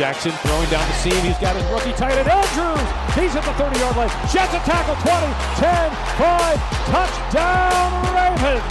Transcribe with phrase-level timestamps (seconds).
[0.00, 1.12] Jackson throwing down the seam.
[1.26, 2.80] He's got his rookie tight end, Andrews.
[3.14, 4.08] He's at the 30 yard line.
[4.32, 5.28] Jets a tackle 20,
[5.60, 6.56] 10, 5.
[6.88, 8.64] Touchdown, Ravens.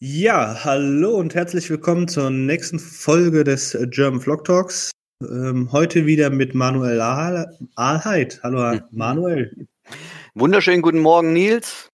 [0.00, 4.90] Ja, hallo und herzlich willkommen zur nächsten Folge des German Vlog Talks.
[5.22, 8.40] Ähm, heute wieder mit Manuel Ahlheit.
[8.42, 9.68] Hallo Manuel.
[10.34, 11.90] Wunderschönen guten Morgen, Nils.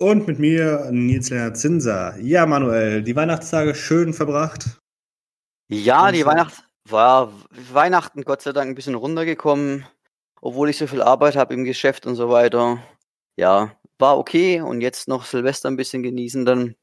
[0.00, 2.16] Und mit mir Nils Lennart Zinser.
[2.20, 4.78] Ja, Manuel, die Weihnachtstage schön verbracht?
[5.68, 9.84] Ja, die Weihnacht war Weihnachten Gott sei Dank ein bisschen runtergekommen,
[10.40, 12.80] obwohl ich so viel Arbeit habe im Geschäft und so weiter.
[13.36, 16.76] Ja, war okay und jetzt noch Silvester ein bisschen genießen, dann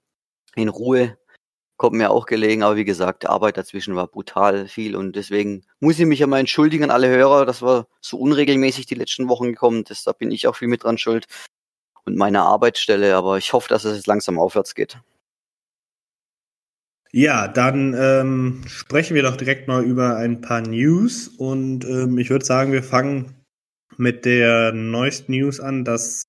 [0.55, 1.17] in Ruhe.
[1.77, 5.65] Kommt mir auch gelegen, aber wie gesagt, die Arbeit dazwischen war brutal viel und deswegen
[5.79, 9.29] muss ich mich ja mal entschuldigen an alle Hörer, dass wir so unregelmäßig die letzten
[9.29, 9.85] Wochen gekommen.
[9.85, 11.27] Da bin ich auch viel mit dran schuld
[12.05, 14.99] und meine Arbeitsstelle, aber ich hoffe, dass es jetzt langsam aufwärts geht.
[17.11, 22.29] Ja, dann ähm, sprechen wir doch direkt mal über ein paar News und ähm, ich
[22.29, 23.35] würde sagen, wir fangen
[23.97, 26.23] mit der neuesten News an, dass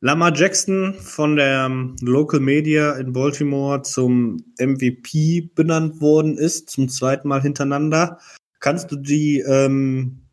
[0.00, 6.90] Lamar Jackson von der ähm, Local Media in Baltimore zum MVP benannt worden ist, zum
[6.90, 8.18] zweiten Mal hintereinander.
[8.60, 10.28] Kannst du die, ähm,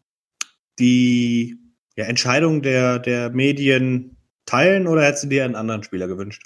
[0.78, 1.58] die
[1.96, 6.44] ja, Entscheidung der, der Medien teilen oder hättest du dir einen anderen Spieler gewünscht?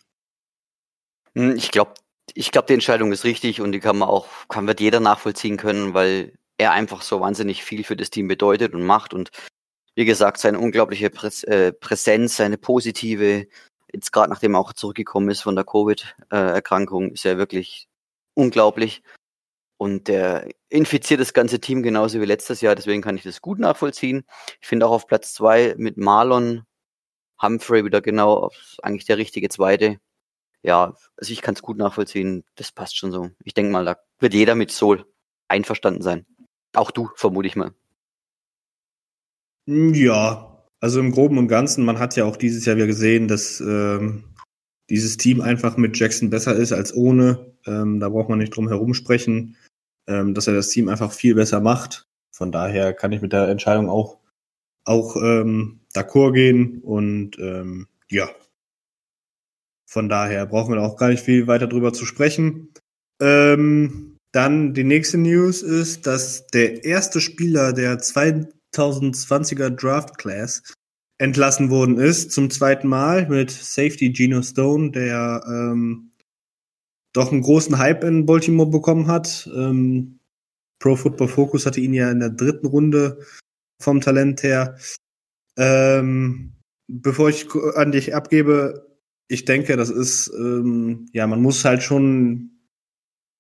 [1.36, 1.94] Hm, ich glaube,
[2.34, 5.58] ich glaube, die Entscheidung ist richtig und die kann man auch, kann wird jeder nachvollziehen
[5.58, 9.32] können, weil er einfach so wahnsinnig viel für das Team bedeutet und macht und
[9.96, 11.08] wie gesagt, seine unglaubliche
[11.48, 13.48] äh, Präsenz, seine positive,
[13.92, 17.88] jetzt gerade nachdem er auch zurückgekommen ist von der Covid-Erkrankung, ist er wirklich
[18.34, 19.04] unglaublich.
[19.78, 23.60] Und der infiziert das ganze Team genauso wie letztes Jahr, deswegen kann ich das gut
[23.60, 24.26] nachvollziehen.
[24.62, 26.66] Ich finde auch auf Platz zwei mit Marlon
[27.42, 28.52] Humphrey wieder genau,
[28.82, 30.00] eigentlich der richtige zweite.
[30.64, 32.44] Ja, also ich kann es gut nachvollziehen.
[32.56, 33.30] Das passt schon so.
[33.44, 35.06] Ich denke mal, da wird jeder mit Soul
[35.48, 36.26] einverstanden sein.
[36.74, 37.74] Auch du, vermute ich mal.
[39.68, 43.60] Ja, also im Groben und Ganzen, man hat ja auch dieses Jahr wieder gesehen, dass
[43.60, 44.36] ähm,
[44.90, 47.54] dieses Team einfach mit Jackson besser ist als ohne.
[47.66, 49.58] Ähm, da braucht man nicht drum herum sprechen,
[50.08, 52.08] ähm, dass er das Team einfach viel besser macht.
[52.32, 54.20] Von daher kann ich mit der Entscheidung auch,
[54.86, 58.30] auch ähm, d'accord gehen und ähm, ja.
[59.88, 62.74] Von daher brauchen wir auch gar nicht viel weiter drüber zu sprechen.
[63.22, 70.62] Ähm, dann die nächste News ist, dass der erste Spieler der 2020er Draft Class
[71.18, 76.12] entlassen worden ist, zum zweiten Mal mit Safety Geno Stone, der ähm,
[77.14, 79.50] doch einen großen Hype in Baltimore bekommen hat.
[79.56, 80.20] Ähm,
[80.80, 83.20] Pro Football Focus hatte ihn ja in der dritten Runde
[83.82, 84.78] vom Talent her
[85.58, 86.54] ähm,
[86.88, 88.98] bevor ich an dich abgebe,
[89.28, 92.52] ich denke, das ist, ähm, ja, man muss halt schon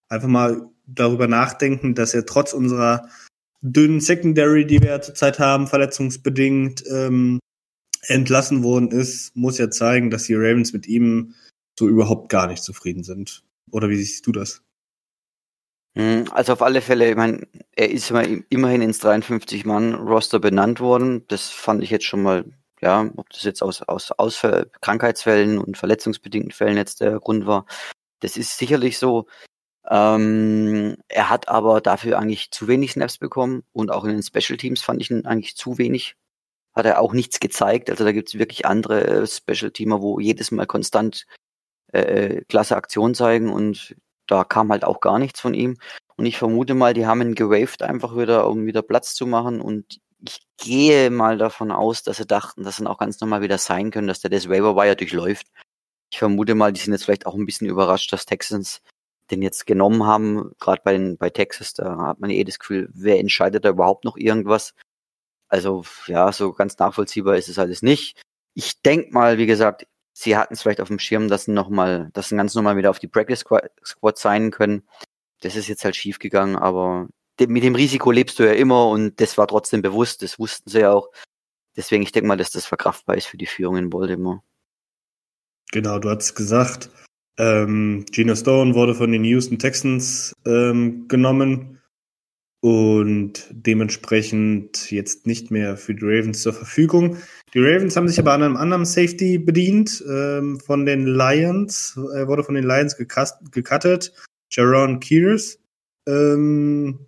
[0.10, 3.10] einfach mal darüber nachdenken, dass er trotz unserer
[3.62, 7.40] dünnen Secondary, die wir zurzeit haben, verletzungsbedingt ähm,
[8.08, 11.34] entlassen worden ist, muss ja zeigen, dass die Ravens mit ihm
[11.78, 13.44] so überhaupt gar nicht zufrieden sind.
[13.72, 14.62] Oder wie siehst du das?
[15.96, 21.26] Hm, also auf alle Fälle, ich meine, er ist immerhin ins 53-Mann-Roster benannt worden.
[21.28, 22.46] Das fand ich jetzt schon mal,
[22.82, 24.46] ja, ob das jetzt aus, aus, aus
[24.82, 27.66] Krankheitsfällen und verletzungsbedingten Fällen jetzt der Grund war.
[28.20, 29.28] Das ist sicherlich so.
[29.88, 34.58] Ähm, er hat aber dafür eigentlich zu wenig Snaps bekommen und auch in den Special
[34.58, 36.16] Teams fand ich ihn eigentlich zu wenig.
[36.74, 37.90] Hat er auch nichts gezeigt.
[37.90, 41.26] Also da gibt es wirklich andere äh, Special Teamer, wo jedes Mal konstant
[41.94, 43.96] äh, äh klasse Aktion zeigen und
[44.28, 45.78] da kam halt auch gar nichts von ihm.
[46.18, 49.62] Und ich vermute mal, die haben ihn gewaved einfach wieder, um wieder Platz zu machen.
[49.62, 53.58] Und ich gehe mal davon aus, dass sie dachten, dass dann auch ganz normal wieder
[53.58, 55.48] sein können, dass der das Waiver Wire durchläuft.
[56.12, 58.82] Ich vermute mal, die sind jetzt vielleicht auch ein bisschen überrascht, dass Texans
[59.32, 60.52] den jetzt genommen haben.
[60.60, 64.06] Gerade bei, den, bei Texas, da hat man eh das Gefühl, wer entscheidet da überhaupt
[64.06, 64.74] noch irgendwas?
[65.48, 68.22] Also ja, so ganz nachvollziehbar ist es alles nicht.
[68.54, 72.30] Ich denke mal, wie gesagt, sie hatten es vielleicht auf dem Schirm, dass nochmal, dass
[72.30, 73.44] sie ganz normal wieder auf die Practice
[73.86, 74.84] Squad sein können.
[75.42, 77.08] Das ist jetzt halt schief gegangen, aber
[77.40, 80.80] mit dem Risiko lebst du ja immer und das war trotzdem bewusst, das wussten sie
[80.80, 81.10] ja auch.
[81.76, 84.42] Deswegen, ich denke mal, dass das verkraftbar ist für die Führung in Baltimore.
[85.72, 86.90] Genau, du hast gesagt,
[87.38, 91.82] Ähm, Gino Stone wurde von den Houston Texans ähm, genommen
[92.62, 97.18] und dementsprechend jetzt nicht mehr für die Ravens zur Verfügung.
[97.56, 102.28] Die Ravens haben sich aber an einem anderen Safety bedient, ähm, von den Lions, er
[102.28, 104.12] wurde von den Lions gecuttet,
[104.52, 105.58] Jaron Kears.
[106.06, 107.00] Ähm,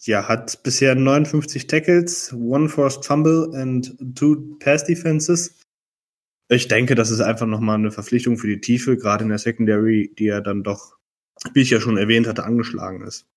[0.00, 5.60] ja, hat bisher 59 Tackles, one forced fumble and two pass defenses.
[6.48, 10.12] Ich denke, das ist einfach nochmal eine Verpflichtung für die Tiefe, gerade in der Secondary,
[10.18, 10.96] die ja dann doch,
[11.54, 13.28] wie ich ja schon erwähnt hatte, angeschlagen ist.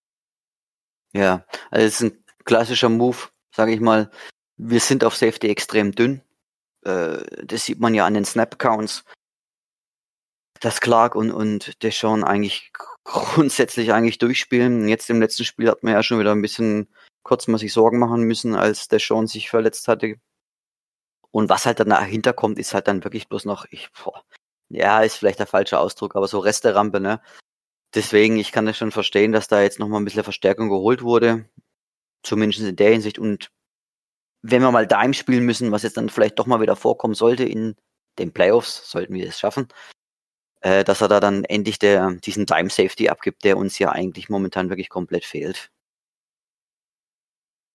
[1.14, 3.18] Ja, also es ist ein klassischer Move,
[3.56, 4.10] sage ich mal.
[4.58, 6.22] Wir sind auf Safety extrem dünn.
[6.86, 9.04] Äh, das sieht man ja an den Snap-Counts.
[10.62, 12.72] Dass Clark und, und Deshaun eigentlich
[13.04, 14.88] grundsätzlich eigentlich durchspielen.
[14.88, 16.88] Jetzt im letzten Spiel hat man ja schon wieder ein bisschen
[17.24, 20.16] kurz mal sich Sorgen machen müssen, als Deshaun sich verletzt hatte.
[21.32, 24.24] Und was halt dann dahinter kommt, ist halt dann wirklich bloß noch, ich, boah,
[24.70, 27.22] ja, ist vielleicht der falsche Ausdruck, aber so Resterampe, ne?
[27.94, 31.50] Deswegen, ich kann das schon verstehen, dass da jetzt nochmal ein bisschen Verstärkung geholt wurde.
[32.24, 33.20] Zumindest in der Hinsicht.
[33.20, 33.52] Und
[34.48, 37.44] wenn wir mal Dime spielen müssen, was jetzt dann vielleicht doch mal wieder vorkommen sollte
[37.44, 37.76] in
[38.20, 39.68] den Playoffs, sollten wir es schaffen,
[40.62, 44.30] äh, dass er da dann endlich der, diesen Dime Safety abgibt, der uns ja eigentlich
[44.30, 45.72] momentan wirklich komplett fehlt.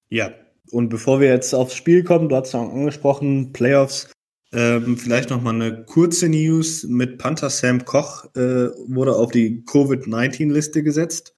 [0.09, 0.33] Ja,
[0.71, 4.11] und bevor wir jetzt aufs Spiel kommen, du hast auch angesprochen, Playoffs,
[4.53, 9.65] ähm, vielleicht noch mal eine kurze News mit Panther Sam Koch äh, wurde auf die
[9.65, 11.37] Covid-19-Liste gesetzt.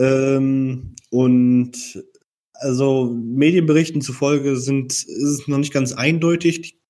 [0.00, 2.04] Ähm, und
[2.64, 6.80] also Medienberichten zufolge sind ist es noch nicht ganz eindeutig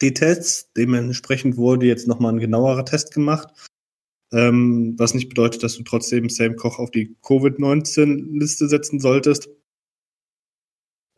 [0.00, 0.70] die Tests.
[0.76, 3.48] Dementsprechend wurde jetzt noch mal ein genauerer Test gemacht,
[4.32, 9.48] ähm, was nicht bedeutet, dass du trotzdem Sam Koch auf die Covid-19-Liste setzen solltest.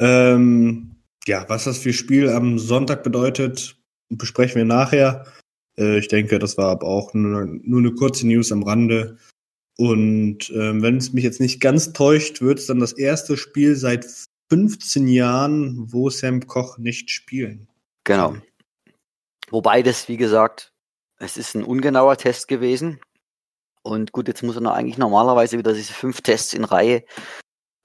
[0.00, 0.96] Ähm,
[1.26, 3.78] ja, was das für Spiel am Sonntag bedeutet,
[4.08, 5.26] besprechen wir nachher.
[5.78, 9.18] Äh, ich denke, das war aber auch nur, nur eine kurze News am Rande.
[9.78, 13.76] Und äh, wenn es mich jetzt nicht ganz täuscht, wird es dann das erste Spiel
[13.76, 14.06] seit
[14.48, 17.68] 15 Jahren, wo Sam Koch nicht spielen.
[18.04, 18.36] Genau.
[19.50, 20.72] Wobei das, wie gesagt,
[21.18, 23.00] es ist ein ungenauer Test gewesen.
[23.82, 27.04] Und gut, jetzt muss er eigentlich normalerweise wieder diese fünf Tests in Reihe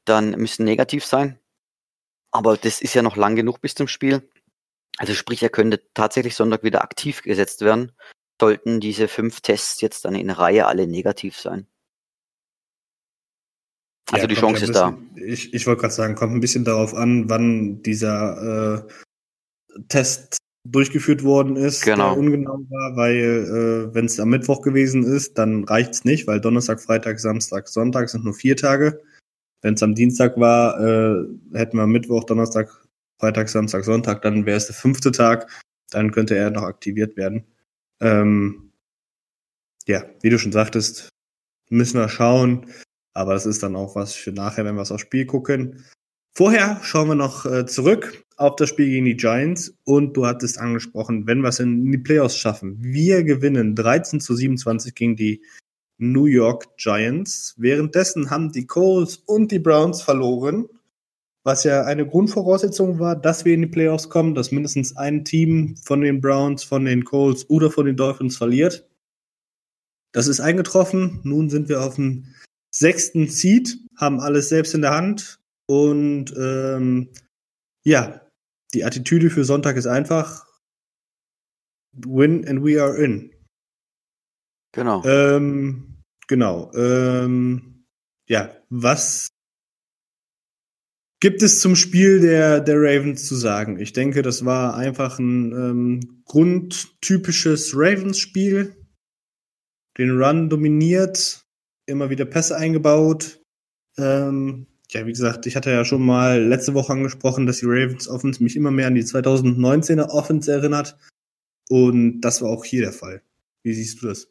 [0.06, 1.40] dann müssen negativ sein.
[2.32, 4.28] Aber das ist ja noch lang genug bis zum Spiel.
[4.98, 7.92] Also sprich, er könnte tatsächlich Sonntag wieder aktiv gesetzt werden,
[8.40, 11.68] sollten diese fünf Tests jetzt dann in Reihe alle negativ sein.
[14.12, 14.98] Also ja, die Chance ist da.
[15.16, 21.24] Ich, ich wollte gerade sagen, kommt ein bisschen darauf an, wann dieser äh, Test durchgeführt
[21.24, 22.14] worden ist, genau.
[22.14, 23.16] der ungenau war, weil
[23.90, 28.10] äh, wenn es am Mittwoch gewesen ist, dann reicht's nicht, weil Donnerstag, Freitag, Samstag, Sonntag
[28.10, 29.02] sind nur vier Tage.
[29.62, 32.70] Wenn es am Dienstag war, äh, hätten wir Mittwoch, Donnerstag,
[33.20, 35.48] Freitag, Samstag, Sonntag, dann wäre es der fünfte Tag,
[35.92, 37.46] dann könnte er noch aktiviert werden.
[38.00, 38.72] Ähm,
[39.88, 41.10] ja, wie du schon sagtest,
[41.70, 42.68] müssen wir schauen,
[43.14, 45.84] aber das ist dann auch was für nachher, wenn wir aufs Spiel gucken.
[46.34, 50.58] Vorher schauen wir noch äh, zurück auf das Spiel gegen die Giants und du hattest
[50.58, 52.78] angesprochen, wenn wir es in die Playoffs schaffen.
[52.80, 55.42] Wir gewinnen 13 zu 27 gegen die
[55.98, 57.54] New York Giants.
[57.58, 60.68] Währenddessen haben die Coles und die Browns verloren,
[61.44, 65.76] was ja eine Grundvoraussetzung war, dass wir in die Playoffs kommen, dass mindestens ein Team
[65.84, 68.88] von den Browns, von den Coles oder von den Dolphins verliert.
[70.14, 71.20] Das ist eingetroffen.
[71.24, 72.26] Nun sind wir auf dem
[72.72, 77.10] sechsten Seed, haben alles selbst in der Hand und ähm,
[77.84, 78.22] ja,
[78.74, 80.46] die Attitüde für Sonntag ist einfach
[81.94, 83.34] Win and we are in.
[84.72, 85.04] Genau.
[85.06, 85.92] Ähm,
[86.32, 86.72] Genau.
[86.76, 87.84] Ähm,
[88.26, 89.28] ja, was
[91.20, 93.78] gibt es zum Spiel der, der Ravens zu sagen?
[93.78, 98.78] Ich denke, das war einfach ein ähm, grundtypisches Ravens-Spiel.
[99.98, 101.41] Den Run dominiert,
[101.92, 103.40] immer wieder Pässe eingebaut.
[103.98, 108.08] Ähm, ja, wie gesagt, ich hatte ja schon mal letzte Woche angesprochen, dass die Ravens
[108.08, 110.98] Offense mich immer mehr an die 2019er Offense erinnert.
[111.70, 113.22] Und das war auch hier der Fall.
[113.64, 114.28] Wie siehst du das?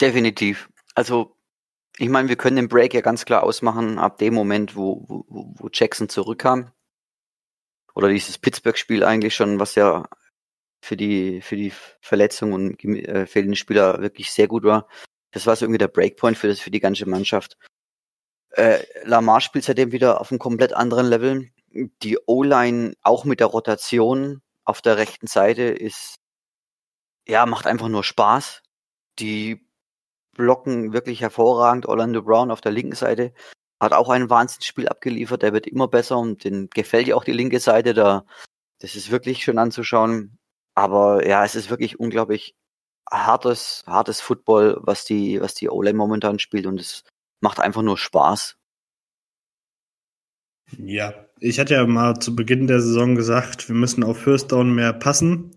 [0.00, 1.36] Definitiv also
[1.98, 5.24] ich meine, wir können den Break ja ganz klar ausmachen ab dem Moment, wo, wo,
[5.28, 6.72] wo Jackson zurückkam.
[7.94, 10.08] Oder dieses Pittsburgh-Spiel eigentlich schon, was ja
[10.82, 14.88] für die, für die Verletzung und äh, fehlenden Spieler wirklich sehr gut war.
[15.34, 17.58] Das war so irgendwie der Breakpoint für, das, für die ganze Mannschaft.
[18.50, 21.48] Äh, Lamar spielt seitdem wieder auf einem komplett anderen Level.
[21.72, 26.14] Die O-Line auch mit der Rotation auf der rechten Seite ist,
[27.26, 28.62] ja, macht einfach nur Spaß.
[29.18, 29.66] Die
[30.36, 31.86] blocken wirklich hervorragend.
[31.86, 33.34] Orlando Brown auf der linken Seite
[33.80, 35.42] hat auch ein Wahnsinnsspiel abgeliefert.
[35.42, 37.92] Der wird immer besser und den gefällt ja auch die linke Seite.
[37.92, 38.24] Da,
[38.78, 40.38] das ist wirklich schön anzuschauen.
[40.76, 42.54] Aber ja, es ist wirklich unglaublich
[43.10, 47.04] hartes, hartes Football, was die, was die O-Line momentan spielt und es
[47.40, 48.56] macht einfach nur Spaß.
[50.78, 54.74] Ja, ich hatte ja mal zu Beginn der Saison gesagt, wir müssen auf First Down
[54.74, 55.54] mehr passen.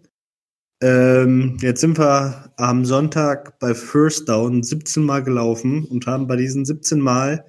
[0.82, 6.36] Ähm, jetzt sind wir am Sonntag bei First Down 17 Mal gelaufen und haben bei
[6.36, 7.46] diesen 17 Mal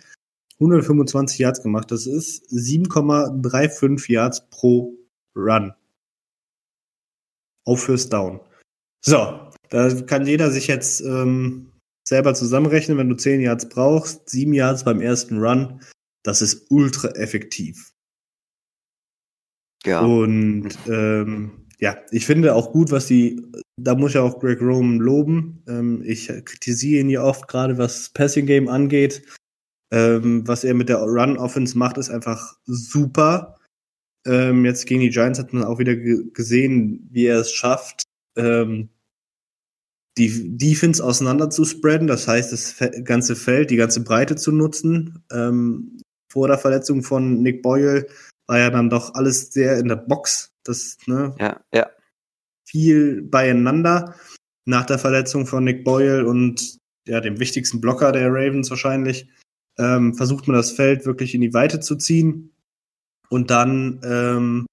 [0.60, 1.90] 125 Yards gemacht.
[1.90, 4.94] Das ist 7,35 Yards pro
[5.36, 5.74] Run.
[7.66, 8.40] Auf First Down.
[9.04, 11.72] So, da kann jeder sich jetzt ähm,
[12.06, 15.80] selber zusammenrechnen, wenn du 10 Yards brauchst, 7 Yards beim ersten Run,
[16.22, 17.92] das ist ultra effektiv.
[19.84, 20.00] Ja.
[20.00, 23.40] Und ähm, ja, ich finde auch gut, was die,
[23.76, 25.62] da muss ich auch Greg Roman loben.
[25.68, 29.22] Ähm, ich kritisiere ihn ja oft, gerade was Passing Game angeht.
[29.90, 33.56] Ähm, was er mit der Run Offense macht, ist einfach super.
[34.26, 38.02] Ähm, jetzt gegen die Giants hat man auch wieder gesehen, wie er es schafft,
[38.36, 38.90] ähm,
[40.18, 45.24] die Defense auseinander zu spreaden, das heißt, das ganze Feld, die ganze Breite zu nutzen.
[45.32, 48.06] Ähm, vor der Verletzung von Nick Boyle
[48.46, 50.52] war ja dann doch alles sehr in der Box.
[50.64, 51.34] Das, ne?
[51.38, 51.88] Ja, ja.
[52.66, 54.14] Viel beieinander
[54.66, 59.28] nach der Verletzung von Nick Boyle und ja, dem wichtigsten Blocker der Ravens wahrscheinlich,
[59.78, 62.52] ähm, versucht man das Feld wirklich in die Weite zu ziehen
[63.30, 64.66] und dann ähm,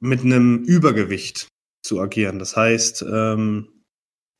[0.00, 1.48] mit einem Übergewicht
[1.82, 2.38] zu agieren.
[2.38, 3.68] Das heißt, ähm,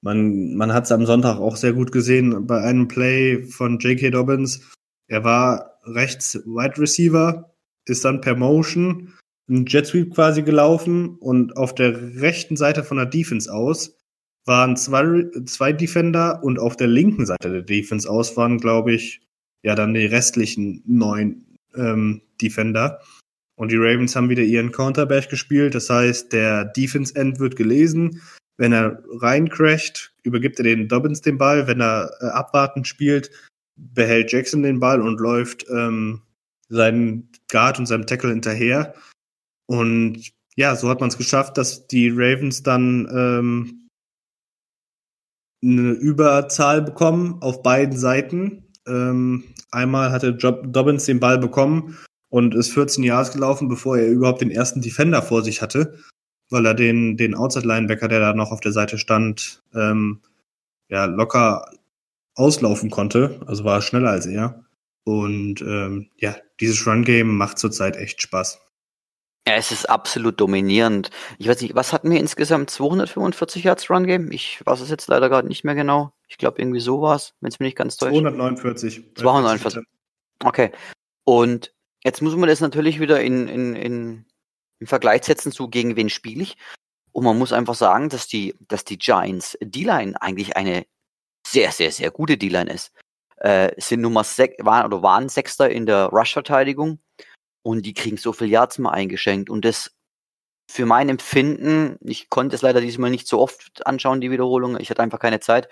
[0.03, 4.11] man, man hat es am Sonntag auch sehr gut gesehen bei einem Play von J.K.
[4.11, 4.61] Dobbins.
[5.09, 7.55] Er war rechts Wide Receiver,
[7.87, 9.15] ist dann per Motion
[9.49, 13.97] ein Jet Sweep quasi gelaufen und auf der rechten Seite von der Defense aus
[14.45, 19.21] waren zwei, zwei Defender und auf der linken Seite der Defense aus waren, glaube ich,
[19.63, 23.01] ja dann die restlichen neun ähm, Defender.
[23.59, 25.75] Und die Ravens haben wieder ihren Counterback gespielt.
[25.75, 28.23] Das heißt, der Defense End wird gelesen.
[28.57, 31.67] Wenn er reincrasht, übergibt er den Dobbins den Ball.
[31.67, 33.33] Wenn er äh, abwartend spielt,
[33.77, 36.23] behält Jackson den Ball und läuft ähm,
[36.69, 38.95] seinen Guard und seinem Tackle hinterher.
[39.67, 43.89] Und ja, so hat man es geschafft, dass die Ravens dann ähm,
[45.65, 48.69] eine Überzahl bekommen auf beiden Seiten.
[48.87, 51.99] Ähm, einmal hatte Dobbins den Ball bekommen
[52.31, 55.99] und ist 14 Yards gelaufen, bevor er überhaupt den ersten Defender vor sich hatte,
[56.51, 60.21] weil er den, den Outside-Linebacker, der da noch auf der Seite stand, ähm,
[60.89, 61.71] ja, locker
[62.35, 63.41] auslaufen konnte.
[63.47, 64.65] Also war er schneller als er.
[65.05, 68.61] Und ähm, ja, dieses Run-Game macht zurzeit echt Spaß.
[69.47, 71.11] Ja, es ist absolut dominierend.
[71.39, 72.69] Ich weiß nicht, was hatten wir insgesamt?
[72.69, 74.31] 245 Yards Run Game?
[74.31, 76.13] Ich weiß es jetzt leider gerade nicht mehr genau.
[76.29, 78.13] Ich glaube, irgendwie so war es, wenn es mir nicht ganz täuscht.
[78.13, 79.15] 249.
[79.15, 79.85] 249.
[80.45, 80.71] Okay.
[81.25, 81.73] Und
[82.09, 84.27] jetzt muss man das natürlich wieder in, in, in,
[84.81, 86.57] im Vergleich setzen zu gegen wen spiele ich.
[87.13, 90.87] Und man muss einfach sagen, dass die, dass die Giants D-Line eigentlich eine
[91.47, 92.93] sehr, sehr, sehr gute D-Line ist.
[93.37, 96.99] Äh, sind Nummer sechs, waren oder waren Sechster in der Rush-Verteidigung
[97.63, 99.51] und die kriegen so viel Yards mal eingeschenkt.
[99.51, 99.93] Und das
[100.71, 104.89] für mein Empfinden, ich konnte es leider diesmal nicht so oft anschauen, die Wiederholung, ich
[104.89, 105.69] hatte einfach keine Zeit.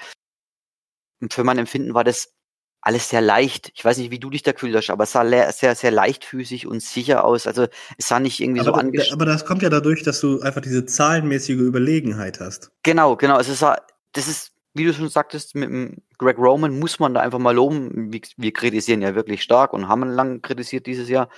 [1.22, 2.35] Und für mein Empfinden war das
[2.80, 3.72] alles sehr leicht.
[3.74, 6.66] Ich weiß nicht, wie du dich da gefühlt hast, aber es sah sehr, sehr leichtfüßig
[6.66, 7.46] und sicher aus.
[7.46, 7.66] Also
[7.98, 9.14] es sah nicht irgendwie aber so angeschlossen.
[9.14, 12.70] Aber das kommt ja dadurch, dass du einfach diese zahlenmäßige Überlegenheit hast.
[12.82, 13.36] Genau, genau.
[13.36, 13.76] Also es sah,
[14.12, 17.54] das ist, wie du schon sagtest, mit dem Greg Roman muss man da einfach mal
[17.54, 18.12] loben.
[18.12, 21.28] Wir, wir kritisieren ja wirklich stark und haben lang kritisiert dieses Jahr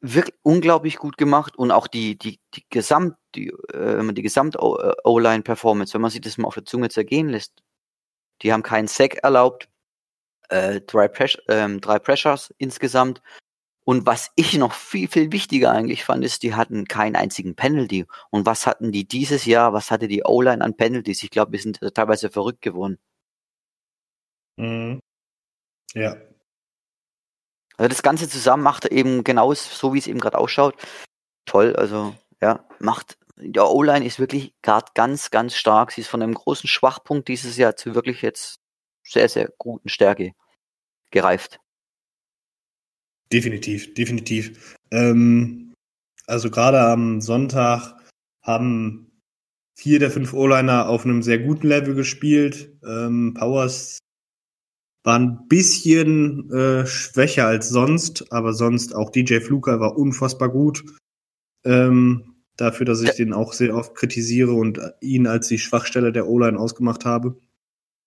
[0.00, 4.22] wirklich unglaublich gut gemacht und auch die, die, die Gesamt, die, äh, wenn man die
[4.22, 7.62] Gesamt-O-Line-Performance, wenn man sich das mal auf der Zunge zergehen lässt,
[8.42, 9.68] die haben keinen Sack erlaubt,
[10.50, 13.22] äh, drei, Press ähm, drei Pressures insgesamt.
[13.84, 18.06] Und was ich noch viel, viel wichtiger eigentlich fand, ist, die hatten keinen einzigen Penalty.
[18.30, 19.72] Und was hatten die dieses Jahr?
[19.72, 21.22] Was hatte die O-Line an Penalties?
[21.22, 22.98] Ich glaube, wir sind teilweise verrückt geworden.
[24.56, 25.00] Mhm.
[25.94, 26.16] Ja,
[27.80, 30.74] also das Ganze zusammen macht eben genau so, wie es eben gerade ausschaut.
[31.46, 35.90] Toll, also ja, macht, der O-Line ist wirklich gerade ganz, ganz stark.
[35.90, 38.59] Sie ist von einem großen Schwachpunkt dieses Jahr zu wirklich jetzt
[39.10, 40.32] sehr, sehr guten Stärke
[41.10, 41.60] gereift.
[43.32, 44.76] Definitiv, definitiv.
[44.90, 45.74] Ähm,
[46.26, 47.94] also gerade am Sonntag
[48.42, 49.22] haben
[49.76, 52.76] vier der fünf O-Liner auf einem sehr guten Level gespielt.
[52.84, 53.98] Ähm, Powers
[55.02, 60.84] war ein bisschen äh, schwächer als sonst, aber sonst auch DJ Fluker war unfassbar gut.
[61.64, 63.14] Ähm, dafür, dass ich ja.
[63.14, 67.40] den auch sehr oft kritisiere und ihn als die Schwachstelle der O-Line ausgemacht habe.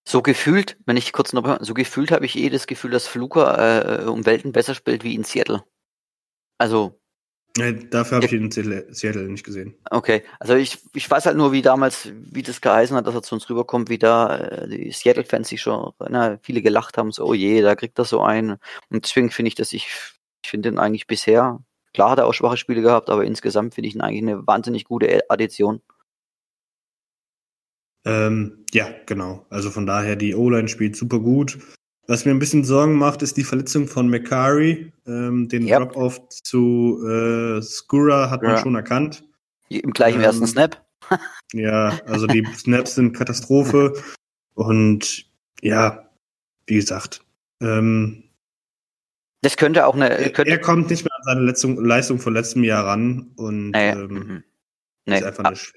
[0.06, 4.02] So gefühlt, wenn ich kurz noch, so gefühlt habe ich eh das Gefühl, dass Fluker
[4.02, 5.64] äh, um Welten besser spielt wie in Seattle.
[6.58, 7.00] Also
[7.56, 9.76] Nee, dafür habe ich ihn in Seattle nicht gesehen.
[9.92, 13.22] Okay, also ich, ich weiß halt nur, wie damals, wie das geheißen hat, dass er
[13.22, 17.26] zu uns rüberkommt, wie da äh, die Seattle-Fans sich schon, na, viele gelacht haben, so,
[17.26, 18.58] oh je, da kriegt er so einen.
[18.90, 19.88] Und deswegen finde ich, dass ich,
[20.44, 21.60] ich finde ihn eigentlich bisher,
[21.94, 24.86] klar hat er auch schwache Spiele gehabt, aber insgesamt finde ich ihn eigentlich eine wahnsinnig
[24.86, 25.82] gute Addition.
[28.06, 29.46] Ähm, ja, genau.
[29.50, 31.58] Also von daher, die O-Line spielt super gut.
[32.08, 34.92] Was mir ein bisschen Sorgen macht, ist die Verletzung von McCurry.
[35.08, 35.80] Ähm, den yep.
[35.80, 38.58] Drop-Off zu äh, Skura hat man ja.
[38.58, 39.24] schon erkannt.
[39.70, 40.86] Im gleichen ähm, ersten Snap.
[41.54, 43.94] ja, also die Snaps sind Katastrophe.
[44.54, 45.26] Und
[45.62, 46.10] ja,
[46.68, 47.24] wie gesagt.
[47.62, 48.24] Ähm,
[49.42, 50.10] das könnte auch eine.
[50.32, 53.90] Könnte er, kommt nicht mehr an seine Leistung, Leistung von letztem Jahr ran und nee,
[53.92, 54.44] ähm, mhm.
[55.06, 55.18] nee.
[55.18, 55.74] ist einfach nicht.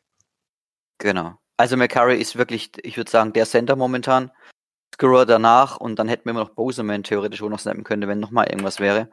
[0.99, 1.37] Genau.
[1.56, 4.30] Also McCurry ist wirklich, ich würde sagen, der Center momentan.
[4.94, 8.18] Scorer danach und dann hätten wir immer noch Boseman theoretisch wo noch snappen können, wenn
[8.18, 9.10] nochmal irgendwas wäre.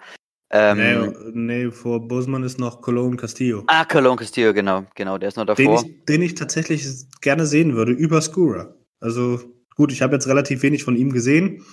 [0.49, 3.63] Ähm, nee, nee, vor Boseman ist noch Cologne Castillo.
[3.67, 5.81] Ah, Cologne Castillo, genau, genau, der ist noch davor.
[5.81, 6.85] Den ich, den ich tatsächlich
[7.21, 8.73] gerne sehen würde, über Skura.
[8.99, 9.41] Also
[9.75, 11.65] gut, ich habe jetzt relativ wenig von ihm gesehen.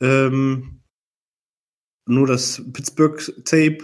[0.00, 0.82] Ähm,
[2.06, 3.78] nur das Pittsburgh-Tape,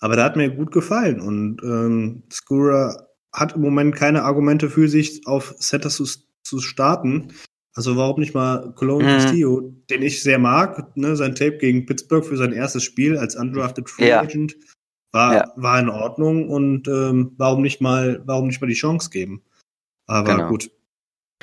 [0.00, 4.88] aber der hat mir gut gefallen und ähm, Skura hat im Moment keine Argumente für
[4.88, 6.06] sich, auf Setter zu,
[6.42, 7.32] zu starten.
[7.72, 9.16] Also warum nicht mal Cologne mhm.
[9.16, 13.36] Castillo, den ich sehr mag, ne, sein Tape gegen Pittsburgh für sein erstes Spiel als
[13.36, 14.20] undrafted Free ja.
[14.20, 14.56] Agent
[15.12, 15.52] war, ja.
[15.56, 19.42] war in Ordnung und ähm, warum nicht mal, warum nicht mal die Chance geben?
[20.06, 20.48] Aber genau.
[20.48, 20.70] gut.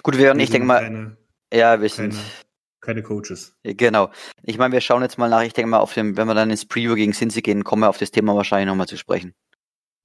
[0.03, 1.17] Gut, wir, ich denke mal, keine,
[1.53, 3.55] ja, wir sind keine, keine, Coaches.
[3.63, 4.11] Genau.
[4.43, 6.49] Ich meine, wir schauen jetzt mal nach, ich denke mal, auf dem, wenn wir dann
[6.49, 9.33] ins Preview gegen Cincy gehen, kommen wir auf das Thema wahrscheinlich nochmal zu sprechen.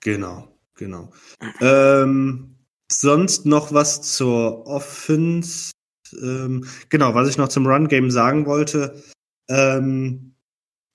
[0.01, 1.12] Genau, genau.
[1.61, 2.57] ähm,
[2.91, 5.73] sonst noch was zur Offense?
[6.21, 9.02] ähm, genau, was ich noch zum Run-Game sagen wollte,
[9.49, 10.35] ähm,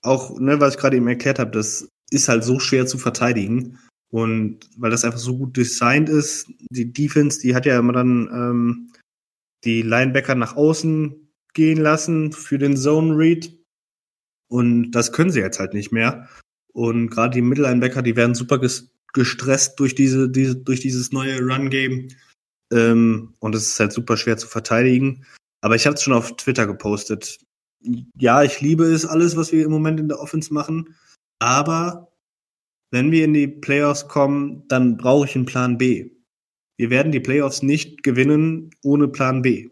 [0.02, 3.78] auch, ne, was ich gerade eben erklärt habe, das ist halt so schwer zu verteidigen.
[4.10, 8.28] Und weil das einfach so gut designt ist, die Defense, die hat ja immer dann
[8.32, 8.92] ähm,
[9.64, 13.54] die Linebacker nach außen gehen lassen für den Zone Read.
[14.48, 16.28] Und das können sie jetzt halt nicht mehr.
[16.72, 18.58] Und gerade die Mittellinebacker, die werden super
[19.18, 22.08] gestresst durch diese, diese durch dieses neue Run-Game.
[22.72, 25.24] Ähm, und es ist halt super schwer zu verteidigen.
[25.60, 27.38] Aber ich habe es schon auf Twitter gepostet.
[28.18, 30.94] Ja, ich liebe es alles, was wir im Moment in der Offense machen.
[31.40, 32.12] Aber
[32.90, 36.10] wenn wir in die Playoffs kommen, dann brauche ich einen Plan B.
[36.78, 39.68] Wir werden die Playoffs nicht gewinnen ohne Plan B.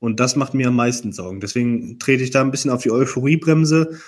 [0.00, 1.40] Und das macht mir am meisten Sorgen.
[1.40, 4.00] Deswegen trete ich da ein bisschen auf die Euphoriebremse.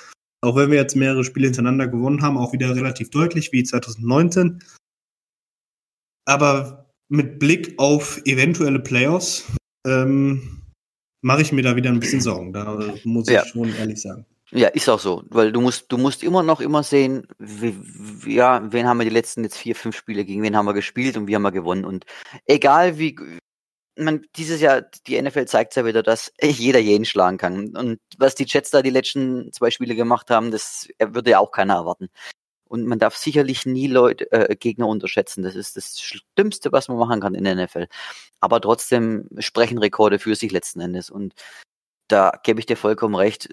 [0.43, 4.63] Auch wenn wir jetzt mehrere Spiele hintereinander gewonnen haben, auch wieder relativ deutlich wie 2019.
[6.27, 9.45] Aber mit Blick auf eventuelle Playoffs
[9.87, 10.63] ähm,
[11.23, 12.53] mache ich mir da wieder ein bisschen Sorgen.
[12.53, 13.43] Da muss ja.
[13.43, 14.27] ich schon ehrlich sagen.
[14.53, 17.75] Ja, ist auch so, weil du musst, du musst immer noch immer sehen, wie,
[18.33, 21.17] ja, wen haben wir die letzten jetzt vier, fünf Spiele gegen wen haben wir gespielt
[21.17, 22.07] und wie haben wir gewonnen und
[22.47, 23.17] egal wie,
[23.97, 28.35] man, dieses Jahr, die NFL zeigt ja wieder, dass jeder jeden schlagen kann und was
[28.35, 32.09] die Jets da die letzten zwei Spiele gemacht haben, das würde ja auch keiner erwarten.
[32.69, 35.45] Und man darf sicherlich nie Leute, äh, Gegner unterschätzen.
[35.45, 37.87] Das ist das Schlimmste, was man machen kann in der NFL.
[38.41, 41.09] Aber trotzdem sprechen Rekorde für sich letzten Endes.
[41.09, 41.35] Und
[42.09, 43.49] da gebe ich dir vollkommen recht.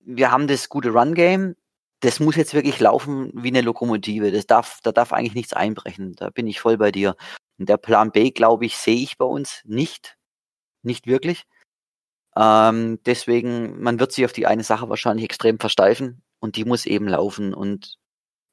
[0.00, 1.56] Wir haben das gute Run-Game.
[2.00, 4.32] Das muss jetzt wirklich laufen wie eine Lokomotive.
[4.32, 6.14] Das darf, da darf eigentlich nichts einbrechen.
[6.16, 7.16] Da bin ich voll bei dir.
[7.58, 10.16] Und der Plan B, glaube ich, sehe ich bei uns nicht.
[10.82, 11.46] Nicht wirklich.
[12.36, 16.86] Ähm, deswegen, man wird sich auf die eine Sache wahrscheinlich extrem versteifen und die muss
[16.86, 17.54] eben laufen.
[17.54, 17.98] Und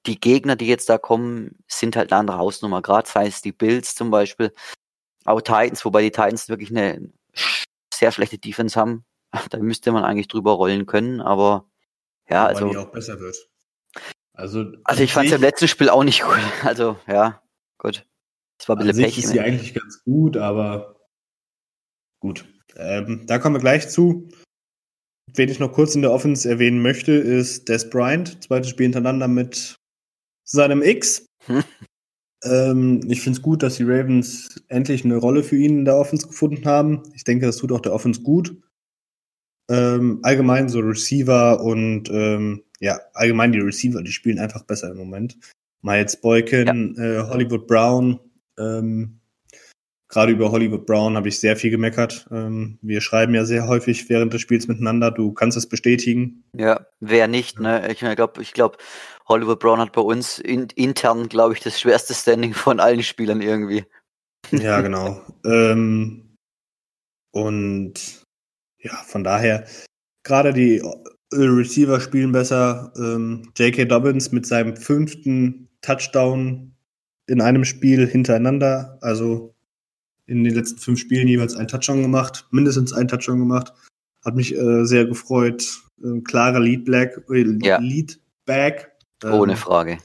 [0.06, 2.82] die Gegner, die jetzt da kommen, sind halt eine andere Hausnummer.
[2.82, 4.54] Gerade sei es die Bills zum Beispiel,
[5.26, 7.12] auch Titans, wobei die Titans wirklich eine
[7.94, 9.06] sehr schlechte Defense haben.
[9.50, 11.66] Da müsste man eigentlich drüber rollen können, aber
[12.30, 12.70] ja, also.
[12.70, 13.38] Die auch besser wird.
[14.34, 16.40] Also, also ich fand es im letzten Spiel auch nicht gut.
[16.64, 17.42] Also, ja,
[17.78, 18.06] gut.
[18.62, 19.18] Das war ein bisschen Pech.
[19.18, 20.96] ist sie eigentlich ganz gut, aber
[22.20, 22.46] gut.
[22.76, 24.30] Ähm, da kommen wir gleich zu.
[25.34, 28.44] Wen ich noch kurz in der Offense erwähnen möchte, ist Des Bryant.
[28.44, 29.78] Zweites Spiel hintereinander mit
[30.44, 31.26] seinem X.
[31.46, 31.64] Hm.
[32.44, 35.98] Ähm, ich finde es gut, dass die Ravens endlich eine Rolle für ihn in der
[35.98, 37.02] Offense gefunden haben.
[37.16, 38.56] Ich denke, das tut auch der Offense gut.
[39.72, 44.98] Ähm, allgemein so Receiver und ähm, ja, allgemein die Receiver, die spielen einfach besser im
[44.98, 45.40] Moment.
[45.82, 47.04] Miles Boykin, ja.
[47.04, 48.20] äh, Hollywood Brown,
[48.58, 49.20] ähm,
[50.12, 52.28] gerade über Hollywood Brown habe ich sehr viel gemeckert.
[52.32, 55.10] Ähm, wir schreiben ja sehr häufig während des Spiels miteinander.
[55.10, 56.44] Du kannst es bestätigen.
[56.56, 57.92] Ja, wer nicht, ne?
[57.92, 58.78] Ich glaube, ich glaube,
[59.28, 63.42] Hollywood Brown hat bei uns in, intern, glaube ich, das schwerste Standing von allen Spielern
[63.42, 63.86] irgendwie.
[64.52, 65.22] Ja, genau.
[65.46, 66.36] ähm,
[67.32, 68.24] und
[68.80, 69.66] ja, von daher,
[70.24, 70.82] gerade die
[71.34, 72.92] Receiver spielen besser.
[72.98, 73.86] Ähm, J.K.
[73.86, 76.71] Dobbins mit seinem fünften Touchdown
[77.32, 78.98] in einem Spiel hintereinander.
[79.02, 79.56] Also
[80.28, 83.74] in den letzten fünf Spielen jeweils ein Touchdown gemacht, mindestens ein Touchdown gemacht.
[84.24, 85.82] Hat mich äh, sehr gefreut.
[86.04, 87.80] Äh, klarer Lead Black, äh, Ja.
[87.80, 88.92] Lead Back.
[89.24, 89.98] Ähm, Ohne Frage.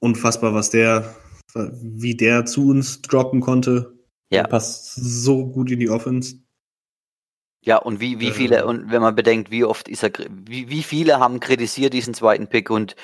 [0.00, 1.14] Unfassbar, was der,
[1.54, 3.94] wie der zu uns droppen konnte.
[4.30, 4.42] Ja.
[4.42, 6.36] Der passt so gut in die Offense.
[7.62, 10.68] Ja, und wie, wie Äh, viele, und wenn man bedenkt, wie oft ist er, wie,
[10.68, 12.94] wie viele haben kritisiert diesen zweiten Pick und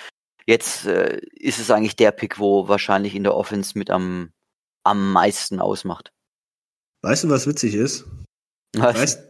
[0.46, 4.32] jetzt äh, ist es eigentlich der Pick, wo wahrscheinlich in der Offense mit am,
[4.84, 6.12] am meisten ausmacht.
[7.02, 8.04] Weißt du, was witzig ist?
[8.76, 8.96] Was?
[8.96, 9.28] Weißt,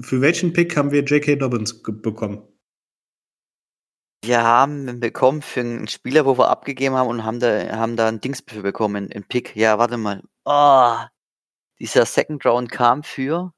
[0.00, 1.36] für welchen Pick haben wir J.K.
[1.36, 2.42] Dobbins bekommen?
[4.24, 8.08] Wir haben bekommen für einen Spieler, wo wir abgegeben haben und haben da, haben da
[8.08, 9.54] ein Dings für bekommen, ein Pick.
[9.54, 10.22] Ja, warte mal.
[10.44, 10.96] Oh,
[11.78, 13.52] dieser Second Round kam für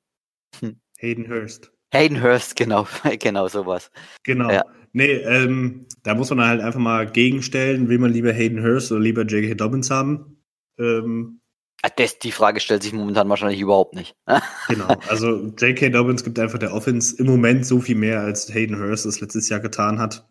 [0.98, 1.70] Hayden Hurst.
[1.92, 2.86] Hayden Hurst, genau,
[3.18, 3.90] genau sowas.
[4.24, 4.50] Genau.
[4.50, 4.64] Ja.
[4.96, 9.00] Nee, ähm, da muss man halt einfach mal gegenstellen, will man lieber Hayden Hurst oder
[9.02, 9.54] lieber J.K.
[9.54, 10.42] Dobbins haben.
[10.78, 11.40] Ähm,
[11.82, 14.16] Ah, Das, die Frage stellt sich momentan wahrscheinlich überhaupt nicht.
[14.68, 14.88] genau.
[15.08, 15.90] Also J.K.
[15.90, 19.50] Dobbins gibt einfach der Offense im Moment so viel mehr, als Hayden Hurst es letztes
[19.50, 20.26] Jahr getan hat.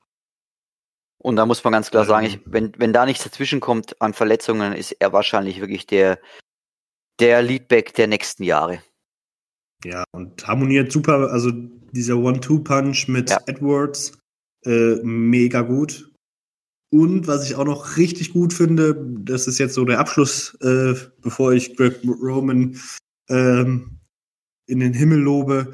[1.22, 2.10] Und da muss man ganz klar Ähm.
[2.10, 6.20] sagen, ich, wenn, wenn da nichts dazwischen kommt an Verletzungen, ist er wahrscheinlich wirklich der,
[7.20, 8.82] der Leadback der nächsten Jahre.
[9.84, 11.30] Ja, und harmoniert super.
[11.32, 13.38] Also dieser One-Two-Punch mit Ja.
[13.46, 14.18] Edwards,
[14.66, 16.12] äh, mega gut.
[16.92, 20.94] Und was ich auch noch richtig gut finde, das ist jetzt so der Abschluss, äh,
[21.22, 22.80] bevor ich Greg Roman
[23.30, 24.00] ähm,
[24.68, 25.74] in den Himmel lobe.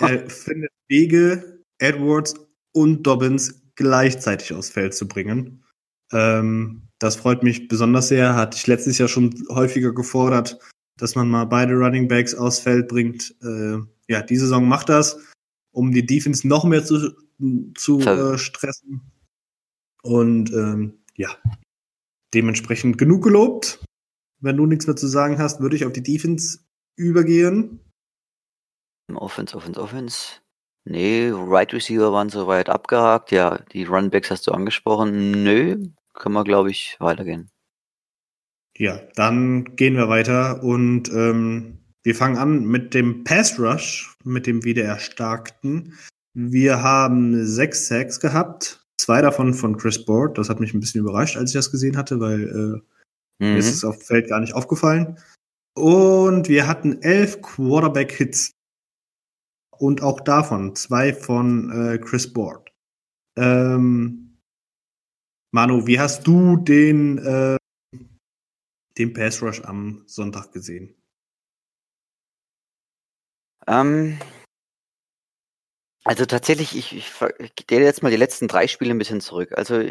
[0.00, 2.34] Er findet Wege, Edwards
[2.72, 5.64] und Dobbins gleichzeitig aufs Feld zu bringen.
[6.12, 8.34] Ähm, das freut mich besonders sehr.
[8.34, 10.58] Hatte ich letztes Jahr schon häufiger gefordert,
[10.98, 13.34] dass man mal beide Running Backs aufs Feld bringt.
[13.42, 15.18] Äh, ja, die Saison macht das,
[15.72, 17.12] um die Defense noch mehr zu,
[17.74, 19.12] zu äh, stressen.
[20.02, 21.36] Und ähm, ja,
[22.34, 23.82] dementsprechend genug gelobt.
[24.40, 26.58] Wenn du nichts mehr zu sagen hast, würde ich auf die Defense
[26.96, 27.80] übergehen.
[29.12, 30.40] Offense, Offense, Offense.
[30.84, 33.30] Nee, Right Receiver waren soweit abgehakt.
[33.30, 35.30] Ja, die Runbacks hast du angesprochen.
[35.42, 37.50] Nö, können wir, glaube ich, weitergehen.
[38.76, 44.46] Ja, dann gehen wir weiter und ähm, wir fangen an mit dem Pass Rush, mit
[44.46, 45.94] dem wieder erstarkten.
[46.34, 50.36] Wir haben sechs Sacks gehabt, zwei davon von Chris Board.
[50.36, 52.80] Das hat mich ein bisschen überrascht, als ich das gesehen hatte, weil äh,
[53.44, 53.72] mir ist Mhm.
[53.72, 55.18] es auf dem Feld gar nicht aufgefallen.
[55.76, 58.52] Und wir hatten elf Quarterback-Hits.
[59.76, 62.72] Und auch davon zwei von äh, Chris Board.
[63.36, 64.38] Ähm,
[65.52, 67.56] Manu, wie hast du den, äh,
[68.96, 70.94] den Pass Rush am Sonntag gesehen?
[73.66, 74.18] Ähm,
[76.04, 79.52] also tatsächlich, ich, ich, ich gehe jetzt mal die letzten drei Spiele ein bisschen zurück.
[79.56, 79.82] Also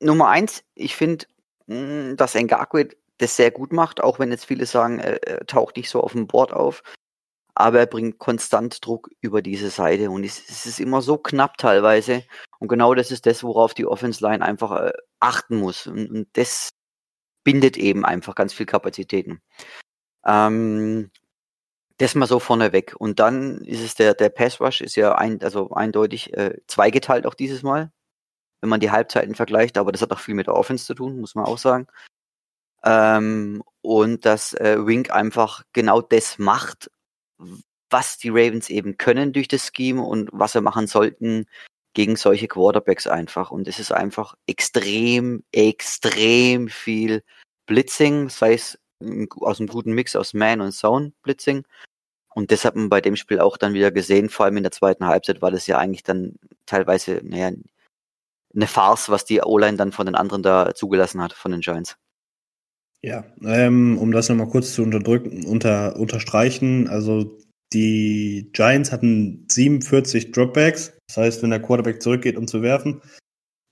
[0.00, 1.26] Nummer eins, ich finde,
[1.66, 5.76] mh, dass Ngakwe das sehr gut macht, auch wenn jetzt viele sagen, er, er taucht
[5.76, 6.82] nicht so auf dem Board auf.
[7.54, 11.56] Aber er bringt konstant Druck über diese Seite und es, es ist immer so knapp
[11.58, 12.24] teilweise.
[12.60, 15.86] Und genau das ist das, worauf die Offense Line einfach äh, achten muss.
[15.88, 16.70] Und, und das
[17.44, 19.40] bindet eben einfach ganz viel Kapazitäten.
[20.24, 21.10] Ähm,
[21.98, 22.94] das mal so vorneweg.
[22.96, 27.26] Und dann ist es der, der Pass Rush ist ja ein, also eindeutig äh, zweigeteilt
[27.26, 27.92] auch dieses Mal,
[28.60, 31.20] wenn man die Halbzeiten vergleicht, aber das hat auch viel mit der Offense zu tun,
[31.20, 31.86] muss man auch sagen.
[32.84, 36.90] Ähm, und dass äh, Wink einfach genau das macht,
[37.90, 41.46] was die Ravens eben können durch das Scheme und was sie machen sollten
[41.94, 43.50] gegen solche Quarterbacks einfach.
[43.50, 47.22] Und es ist einfach extrem, extrem viel
[47.66, 48.78] Blitzing, sei es
[49.40, 51.64] aus einem guten Mix aus Man und Zone Blitzing.
[52.34, 54.72] Und das hat man bei dem Spiel auch dann wieder gesehen, vor allem in der
[54.72, 56.34] zweiten Halbzeit war das ja eigentlich dann
[56.66, 57.50] teilweise, naja,
[58.54, 61.96] eine Farce, was die O-Line dann von den anderen da zugelassen hat, von den Giants.
[63.02, 67.38] Ja, ähm, um das nochmal kurz zu unterdrücken, unter, unterstreichen, also
[67.72, 73.02] die Giants hatten 47 Dropbacks, das heißt, wenn der Quarterback zurückgeht, um zu werfen.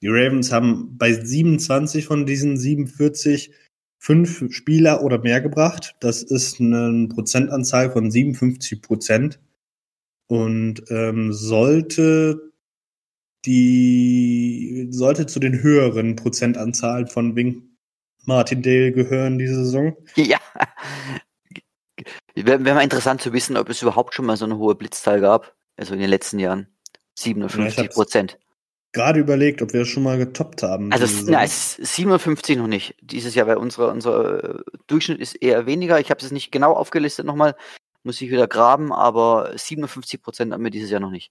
[0.03, 3.53] Die Ravens haben bei 27 von diesen 47
[4.07, 5.97] fünf Spieler oder mehr gebracht.
[5.99, 9.41] Das ist eine Prozentanzahl von 57 Prozent
[10.29, 12.53] und ähm, sollte
[13.45, 17.65] die sollte zu den höheren Prozentanzahlen von Wink
[18.27, 19.97] Martindale gehören diese Saison.
[20.15, 20.39] Ja.
[22.37, 25.21] Wäre wär mal interessant zu wissen, ob es überhaupt schon mal so eine hohe Blitzzahl
[25.21, 26.69] gab, also in den letzten Jahren.
[27.15, 28.39] 57 Prozent.
[28.97, 30.91] Gerade überlegt, ob wir das schon mal getoppt haben.
[30.91, 32.97] Also na, es ist 57 noch nicht.
[33.03, 36.01] Dieses Jahr bei unserer, unser äh, Durchschnitt ist eher weniger.
[36.01, 37.57] Ich habe es nicht genau aufgelistet nochmal.
[38.05, 41.31] Muss ich wieder graben, aber 57 Prozent haben wir dieses Jahr noch nicht.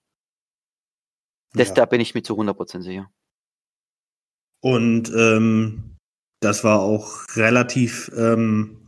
[1.55, 1.73] Das, Ja.
[1.73, 3.09] Da bin ich mir zu 100 Prozent sicher.
[4.61, 5.95] Und ähm,
[6.41, 8.85] das war auch relativ, ähm,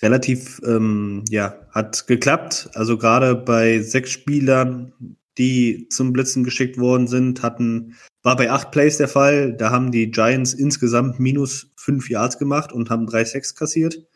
[0.00, 2.70] relativ, ähm, ja, hat geklappt.
[2.72, 8.70] Also gerade bei sechs Spielern, die zum Blitzen geschickt worden sind, hatten, war bei acht
[8.70, 9.56] Plays der Fall.
[9.56, 14.06] Da haben die Giants insgesamt minus fünf Yards gemacht und haben drei Sacks kassiert.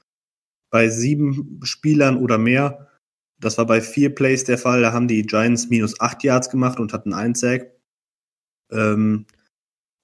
[0.70, 2.88] Bei sieben Spielern oder mehr,
[3.40, 6.78] das war bei vier Plays der Fall, da haben die Giants minus acht Yards gemacht
[6.78, 7.72] und hatten einen Sack.
[8.70, 9.26] Ähm,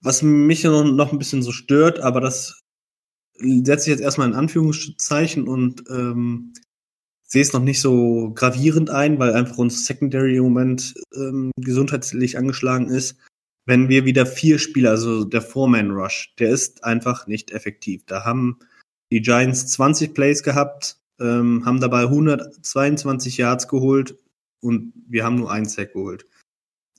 [0.01, 2.63] was mich noch, noch ein bisschen so stört, aber das
[3.39, 6.53] setze ich jetzt erstmal in Anführungszeichen und ähm,
[7.27, 12.39] sehe es noch nicht so gravierend ein, weil einfach unser Secondary im Moment ähm, gesundheitlich
[12.39, 13.17] angeschlagen ist.
[13.67, 18.05] Wenn wir wieder vier Spieler, also der Foreman Rush, der ist einfach nicht effektiv.
[18.07, 18.59] Da haben
[19.11, 24.19] die Giants 20 Plays gehabt, ähm, haben dabei 122 Yards geholt
[24.61, 26.27] und wir haben nur einen Sack geholt.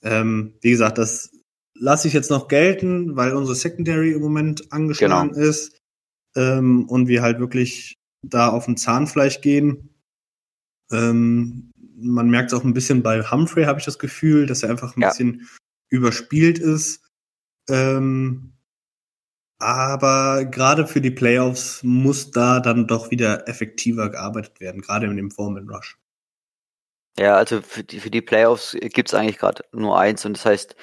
[0.02, 1.30] Ähm, wie gesagt, das
[1.74, 5.46] lasse ich jetzt noch gelten, weil unsere Secondary im Moment angeschlagen genau.
[5.46, 5.78] ist
[6.34, 9.90] ähm, und wir halt wirklich da auf dem Zahnfleisch gehen.
[10.92, 14.70] Ähm, man merkt es auch ein bisschen bei Humphrey, habe ich das Gefühl, dass er
[14.70, 15.08] einfach ein ja.
[15.08, 15.48] bisschen
[15.88, 17.02] überspielt ist.
[17.68, 18.52] Ähm,
[19.58, 25.16] aber gerade für die Playoffs muss da dann doch wieder effektiver gearbeitet werden, gerade in
[25.16, 25.98] dem Foreman Rush.
[27.18, 30.76] Ja, also für die, für die Playoffs gibt's eigentlich gerade nur eins und das heißt,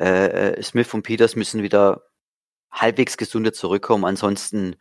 [0.00, 2.08] äh, äh, Smith und Peters müssen wieder
[2.72, 4.06] halbwegs gesunde zurückkommen.
[4.06, 4.76] Ansonsten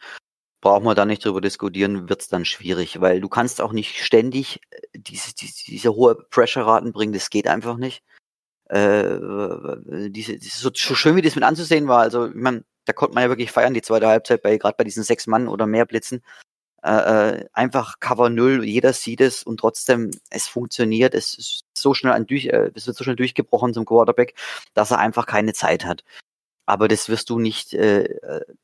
[0.63, 4.61] brauchen wir da nicht drüber diskutieren, wird's dann schwierig, weil du kannst auch nicht ständig
[4.71, 8.01] äh, diese, diese, diese hohe Pressure-Raten bringen, das geht einfach nicht.
[8.69, 9.19] Äh,
[10.09, 13.23] diese, so, so schön wie das mit anzusehen war, also ich mein, da konnte man
[13.23, 16.23] ja wirklich feiern, die zweite Halbzeit, bei gerade bei diesen sechs Mann oder mehr Blitzen.
[16.81, 21.93] Äh, äh, einfach Cover Null, jeder sieht es und trotzdem, es funktioniert, es ist so
[21.93, 24.35] schnell ein durch, äh, es wird so schnell durchgebrochen zum Quarterback,
[24.73, 26.05] dass er einfach keine Zeit hat.
[26.65, 28.07] Aber das wirst du nicht, äh,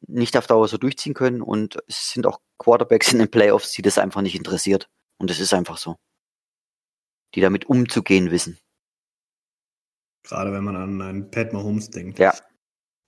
[0.07, 3.81] nicht auf Dauer so durchziehen können und es sind auch Quarterbacks in den Playoffs, die
[3.81, 4.89] das einfach nicht interessiert.
[5.17, 5.97] Und das ist einfach so.
[7.35, 8.57] Die damit umzugehen wissen.
[10.23, 12.19] Gerade wenn man an einen Pat Mahomes denkt.
[12.19, 12.33] Ja.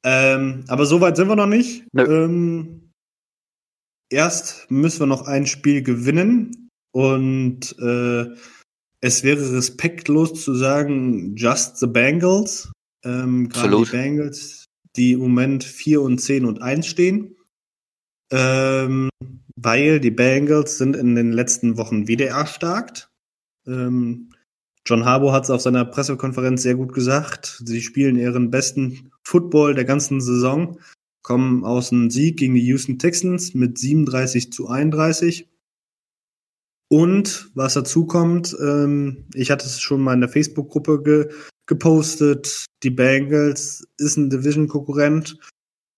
[0.04, 1.86] Ähm, aber so weit sind wir noch nicht.
[1.96, 2.92] Ähm,
[4.10, 8.36] erst müssen wir noch ein Spiel gewinnen und äh,
[9.02, 12.72] es wäre respektlos zu sagen, just the Bengals.
[13.04, 14.61] Ähm, Gerade die Bengals,
[14.96, 17.36] die im Moment 4 und 10 und 1 stehen.
[18.32, 19.10] Ähm,
[19.56, 23.12] weil die Bengals sind in den letzten Wochen wieder erstarkt.
[23.68, 24.32] Ähm,
[24.86, 27.62] John Harbour hat es auf seiner Pressekonferenz sehr gut gesagt.
[27.66, 30.80] Sie spielen ihren besten Football der ganzen Saison
[31.22, 35.48] kommen aus einem Sieg gegen die Houston Texans mit 37 zu 31.
[36.90, 41.30] Und was dazu kommt, ähm, ich hatte es schon mal in der Facebook-Gruppe
[41.66, 45.38] gepostet, die Bengals ist ein Division-Konkurrent.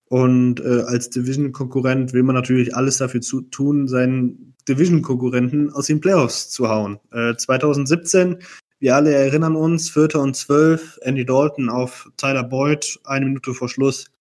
[0.10, 6.02] Und äh, als Division-Konkurrent will man natürlich alles dafür zu tun, seinen Division-Konkurrenten aus den
[6.02, 6.99] Playoffs zu hauen.
[7.12, 8.38] Äh, 2017,
[8.80, 13.69] wir alle erinnern uns, Vierter und Zwölf, Andy Dalton auf Tyler Boyd, eine Minute vor
[13.69, 14.12] Schluss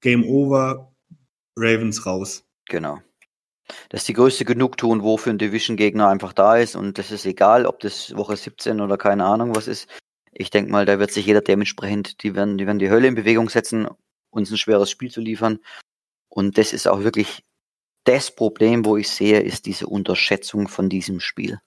[0.00, 0.92] Game over,
[1.56, 2.44] Ravens raus.
[2.66, 3.00] Genau.
[3.88, 7.26] Das ist die größte Genugtuung, wo für ein Division-Gegner einfach da ist und das ist
[7.26, 9.88] egal, ob das Woche 17 oder keine Ahnung was ist.
[10.32, 13.14] Ich denke mal, da wird sich jeder dementsprechend, die werden, die werden die Hölle in
[13.14, 13.86] Bewegung setzen,
[14.30, 15.58] uns ein schweres Spiel zu liefern.
[16.28, 17.44] Und das ist auch wirklich
[18.04, 21.60] das Problem, wo ich sehe, ist diese Unterschätzung von diesem Spiel.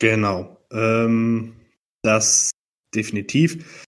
[0.00, 0.58] Genau.
[0.72, 1.56] Ähm,
[2.02, 2.50] das
[2.94, 3.86] definitiv.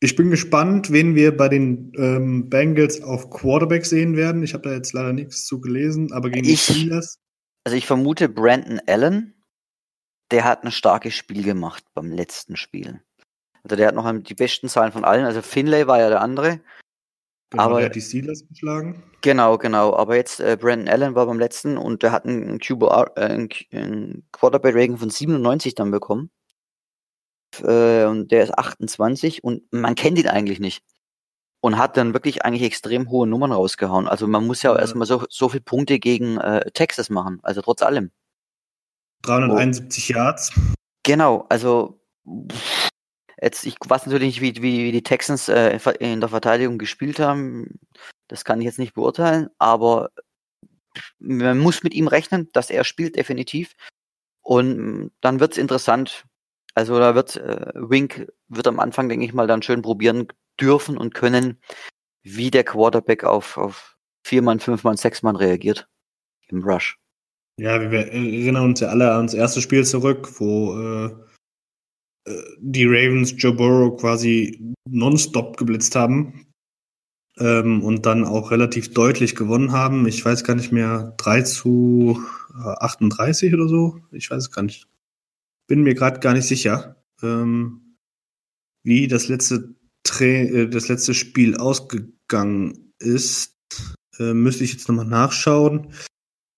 [0.00, 4.42] Ich bin gespannt, wen wir bei den ähm, Bengals auf Quarterback sehen werden.
[4.42, 7.18] Ich habe da jetzt leider nichts zu gelesen, aber gegen ich, die Steelers.
[7.64, 9.34] Also ich vermute Brandon Allen,
[10.32, 13.02] der hat ein starkes Spiel gemacht beim letzten Spiel.
[13.62, 15.24] Also der hat noch die besten Zahlen von allen.
[15.24, 16.60] Also Finlay war ja der andere.
[17.50, 19.02] Genau, aber der hat die Steelers geschlagen.
[19.20, 19.94] Genau, genau.
[19.94, 24.26] Aber jetzt äh, Brandon Allen war beim letzten und der hat einen, QBR, äh, einen
[24.32, 26.30] Quarterback-Rating von 97 dann bekommen
[27.60, 30.82] äh, und der ist 28 und man kennt ihn eigentlich nicht.
[31.60, 34.08] Und hat dann wirklich eigentlich extrem hohe Nummern rausgehauen.
[34.08, 34.80] Also man muss ja, ja.
[34.80, 38.10] erstmal so, so viele Punkte gegen äh, Texas machen, also trotz allem.
[39.22, 40.18] 371 oh.
[40.18, 40.52] Yards.
[41.04, 42.00] Genau, also
[43.40, 47.18] jetzt, ich weiß natürlich nicht, wie, wie, wie die Texans äh, in der Verteidigung gespielt
[47.18, 47.80] haben.
[48.28, 50.10] Das kann ich jetzt nicht beurteilen, aber
[51.18, 53.74] man muss mit ihm rechnen, dass er spielt, definitiv.
[54.42, 56.24] Und dann wird's interessant,
[56.74, 60.28] also da wird äh, Wink wird am Anfang, denke ich mal, dann schön probieren
[60.60, 61.60] dürfen und können,
[62.22, 65.88] wie der Quarterback auf, auf vier Mann, fünf Mann, sechs Mann reagiert
[66.48, 67.01] im Rush.
[67.58, 71.06] Ja, wir erinnern uns ja alle ans erste Spiel zurück, wo äh,
[72.26, 76.46] äh die Ravens Joe Burrow quasi nonstop geblitzt haben.
[77.38, 80.06] ähm, und dann auch relativ deutlich gewonnen haben.
[80.06, 82.22] Ich weiß gar nicht mehr, 3 zu
[82.54, 84.00] 38 oder so.
[84.12, 84.88] Ich weiß es gar nicht.
[85.66, 87.96] Bin mir gerade gar nicht sicher, ähm,
[88.84, 93.56] wie das letzte, Tra äh, das letzte Spiel ausgegangen ist.
[94.18, 95.94] Äh, müsste ich jetzt nochmal nachschauen.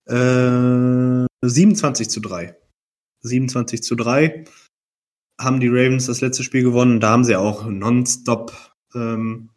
[0.07, 2.57] Äh, 27 zu 3.
[3.23, 4.45] 27 zu 3
[5.41, 7.01] haben die Ravens das letzte Spiel gewonnen.
[7.01, 9.51] Da haben sie auch nonstop ähm,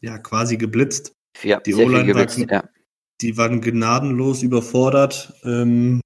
[0.00, 1.12] ja quasi geblitzt.
[1.42, 2.68] Ja, die O-Line war, ja.
[3.20, 5.34] die waren gnadenlos überfordert.
[5.44, 6.00] Ähm,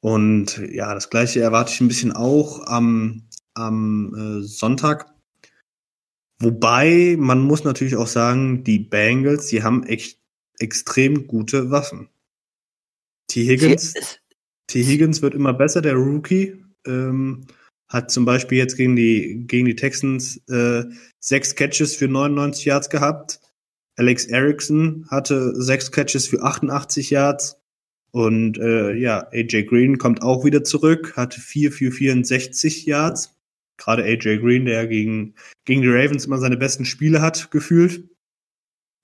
[0.00, 5.12] und ja, das gleiche erwarte ich ein bisschen auch am, am äh, Sonntag.
[6.40, 10.20] Wobei, man muss natürlich auch sagen, die Bengals, die haben echt
[10.58, 12.08] extrem gute Waffen.
[13.32, 13.46] T.
[13.46, 13.94] Higgins,
[14.66, 14.84] T.
[14.84, 16.62] Higgins wird immer besser, der Rookie.
[16.86, 17.46] Ähm,
[17.88, 20.84] hat zum Beispiel jetzt gegen die, gegen die Texans äh,
[21.18, 23.40] sechs Catches für 99 Yards gehabt.
[23.96, 27.60] Alex Erickson hatte sechs Catches für 88 Yards.
[28.10, 33.34] Und äh, ja, AJ Green kommt auch wieder zurück, hatte vier für 64 Yards.
[33.78, 38.08] Gerade AJ Green, der gegen, gegen die Ravens immer seine besten Spiele hat, gefühlt.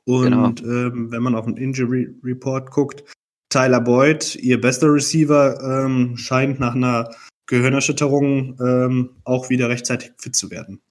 [0.05, 0.49] Und genau.
[0.65, 3.05] ähm, wenn man auf den Injury Report guckt,
[3.49, 7.11] Tyler Boyd, ihr bester Receiver, ähm, scheint nach einer
[7.47, 10.83] Gehirnerschütterung ähm, auch wieder rechtzeitig fit zu werden.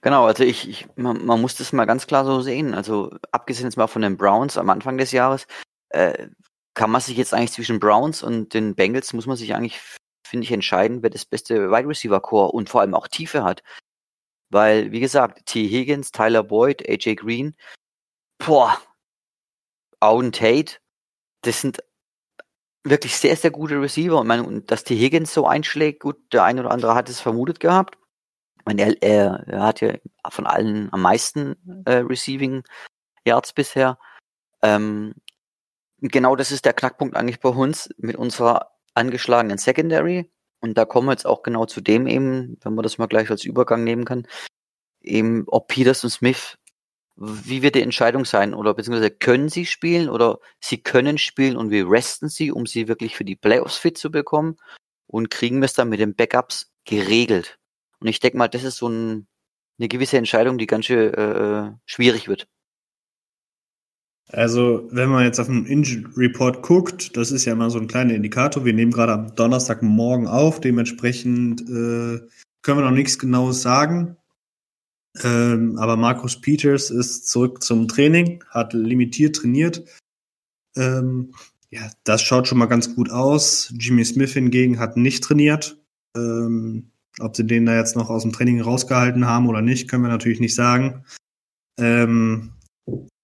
[0.00, 2.74] Genau, also ich, ich man, man, muss das mal ganz klar so sehen.
[2.74, 5.46] Also abgesehen jetzt mal von den Browns am Anfang des Jahres,
[5.90, 6.28] äh,
[6.74, 9.80] kann man sich jetzt eigentlich zwischen Browns und den Bengals muss man sich eigentlich,
[10.26, 13.62] finde ich, entscheiden, wer das beste Wide Receiver Core und vor allem auch Tiefe hat.
[14.50, 15.68] Weil, wie gesagt, T.
[15.68, 17.54] Higgins, Tyler Boyd, AJ Green,
[18.38, 18.80] boah,
[20.00, 20.76] Auden Tate,
[21.42, 21.82] das sind
[22.84, 24.18] wirklich sehr, sehr gute Receiver.
[24.18, 24.96] Und, meine, und dass T.
[24.96, 27.98] Higgins so einschlägt, gut, der eine oder andere hat es vermutet gehabt.
[28.64, 29.94] Meine, er, er, er hat ja
[30.28, 32.62] von allen am meisten äh, Receiving
[33.24, 33.98] Yards bisher.
[34.62, 35.14] Ähm,
[36.00, 40.30] genau das ist der Knackpunkt eigentlich bei uns mit unserer angeschlagenen Secondary.
[40.60, 43.30] Und da kommen wir jetzt auch genau zu dem eben, wenn man das mal gleich
[43.30, 44.26] als Übergang nehmen kann,
[45.00, 46.57] eben ob Peters und Smith
[47.18, 48.54] wie wird die Entscheidung sein?
[48.54, 52.86] Oder beziehungsweise können sie spielen oder sie können spielen und wir resten sie, um sie
[52.86, 54.56] wirklich für die Playoffs fit zu bekommen
[55.06, 57.58] und kriegen wir es dann mit den Backups geregelt.
[57.98, 59.26] Und ich denke mal, das ist so ein,
[59.78, 62.46] eine gewisse Entscheidung, die ganz schön äh, schwierig wird.
[64.30, 67.88] Also, wenn man jetzt auf den Injury Report guckt, das ist ja immer so ein
[67.88, 68.64] kleiner Indikator.
[68.64, 72.20] Wir nehmen gerade am Donnerstagmorgen auf, dementsprechend äh,
[72.62, 74.17] können wir noch nichts Genaues sagen.
[75.24, 79.84] Ähm, aber Markus Peters ist zurück zum Training, hat limitiert trainiert.
[80.76, 81.34] Ähm,
[81.70, 83.72] ja, das schaut schon mal ganz gut aus.
[83.78, 85.78] Jimmy Smith hingegen hat nicht trainiert.
[86.16, 90.04] Ähm, ob sie den da jetzt noch aus dem Training rausgehalten haben oder nicht, können
[90.04, 91.04] wir natürlich nicht sagen.
[91.78, 92.52] Ähm,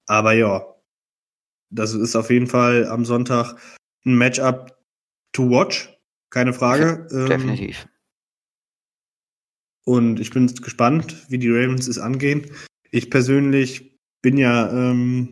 [0.07, 0.67] aber ja,
[1.71, 3.55] das ist auf jeden Fall am Sonntag
[4.05, 4.77] ein Matchup
[5.33, 5.97] to watch,
[6.31, 7.07] keine Frage.
[7.11, 7.87] Definitiv.
[9.85, 12.47] Und ich bin gespannt, wie die Ravens es angehen.
[12.91, 15.31] Ich persönlich bin ja ähm,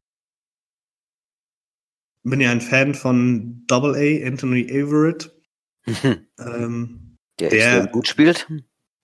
[2.25, 5.33] bin ja ein Fan von Double A, Anthony Averett.
[5.87, 6.27] Mhm.
[6.39, 8.47] Ähm, der, der gut spielt.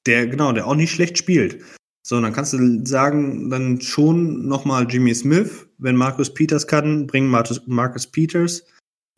[0.06, 1.64] Der, genau, der auch nicht schlecht spielt.
[2.06, 5.66] So, dann kannst du sagen, dann schon nochmal Jimmy Smith.
[5.78, 8.64] Wenn Marcus Peters kann, bringen Marcus, Marcus Peters.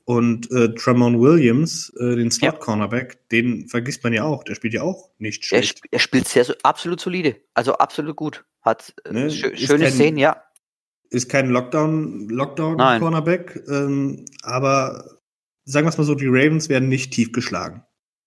[0.05, 3.21] Und äh, Tramon Williams, äh, den Slot-Cornerback, ja.
[3.33, 4.43] den vergisst man ja auch.
[4.45, 5.81] Der spielt ja auch nicht schlecht.
[5.85, 7.37] Er, er spielt sehr, absolut solide.
[7.55, 8.45] Also absolut gut.
[8.63, 9.31] Hat äh, ne?
[9.31, 10.43] schö schöne kein, Szenen, ja.
[11.11, 15.19] Ist kein Lockdown-Cornerback, Lockdown ähm, aber
[15.65, 17.85] sagen wir es mal so, die Ravens werden nicht tief geschlagen.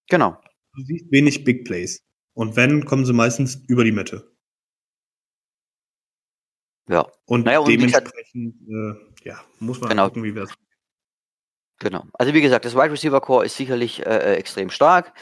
[0.09, 0.38] Genau.
[0.75, 2.03] Du siehst wenig Big Plays.
[2.33, 4.33] Und wenn, kommen sie meistens über die Mitte.
[6.89, 7.07] Ja.
[7.25, 10.07] Und, naja, und dementsprechend, äh, ja, muss man genau.
[10.07, 10.53] gucken, wie wir das
[11.83, 12.05] Genau.
[12.13, 15.13] Also wie gesagt, das Wide Receiver Core ist sicherlich äh, äh extrem stark.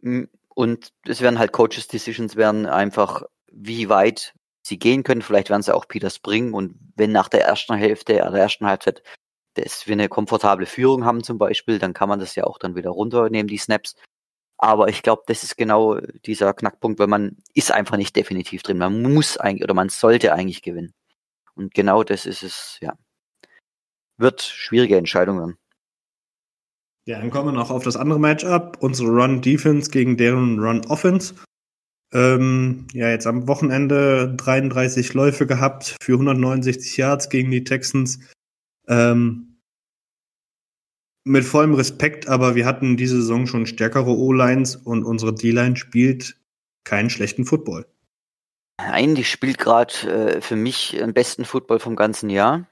[0.00, 4.32] Und es werden halt Coaches Decisions werden einfach, wie weit
[4.62, 5.20] sie gehen können.
[5.20, 6.54] Vielleicht werden sie auch Peters bringen.
[6.54, 9.02] Und wenn nach der ersten Hälfte, der ersten Halbzeit,
[9.54, 12.76] dass wir eine komfortable Führung haben zum Beispiel, dann kann man das ja auch dann
[12.76, 13.94] wieder runternehmen, die Snaps.
[14.56, 18.78] Aber ich glaube, das ist genau dieser Knackpunkt, weil man ist einfach nicht definitiv drin.
[18.78, 20.94] Man muss eigentlich oder man sollte eigentlich gewinnen.
[21.54, 22.96] Und genau das ist es, ja.
[24.16, 25.58] Wird schwierige Entscheidungen.
[27.10, 31.34] Ja, dann kommen wir noch auf das andere Matchup, unsere Run-Defense gegen deren Run-Offense.
[32.12, 38.20] Ähm, ja, jetzt am Wochenende 33 Läufe gehabt für 169 Yards gegen die Texans.
[38.86, 39.60] Ähm,
[41.24, 46.36] mit vollem Respekt, aber wir hatten diese Saison schon stärkere O-Lines und unsere D-Line spielt
[46.84, 47.86] keinen schlechten Football.
[48.76, 49.94] Eigentlich spielt gerade
[50.36, 52.68] äh, für mich den besten Football vom ganzen Jahr.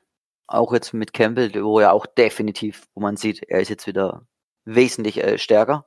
[0.46, 4.27] Auch jetzt mit Campbell, wo er auch definitiv, wo man sieht, er ist jetzt wieder
[4.68, 5.86] wesentlich äh, stärker.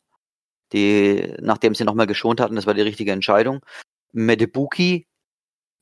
[0.73, 3.59] Die, nachdem sie nochmal geschont hatten, das war die richtige Entscheidung.
[4.13, 5.07] Medebuki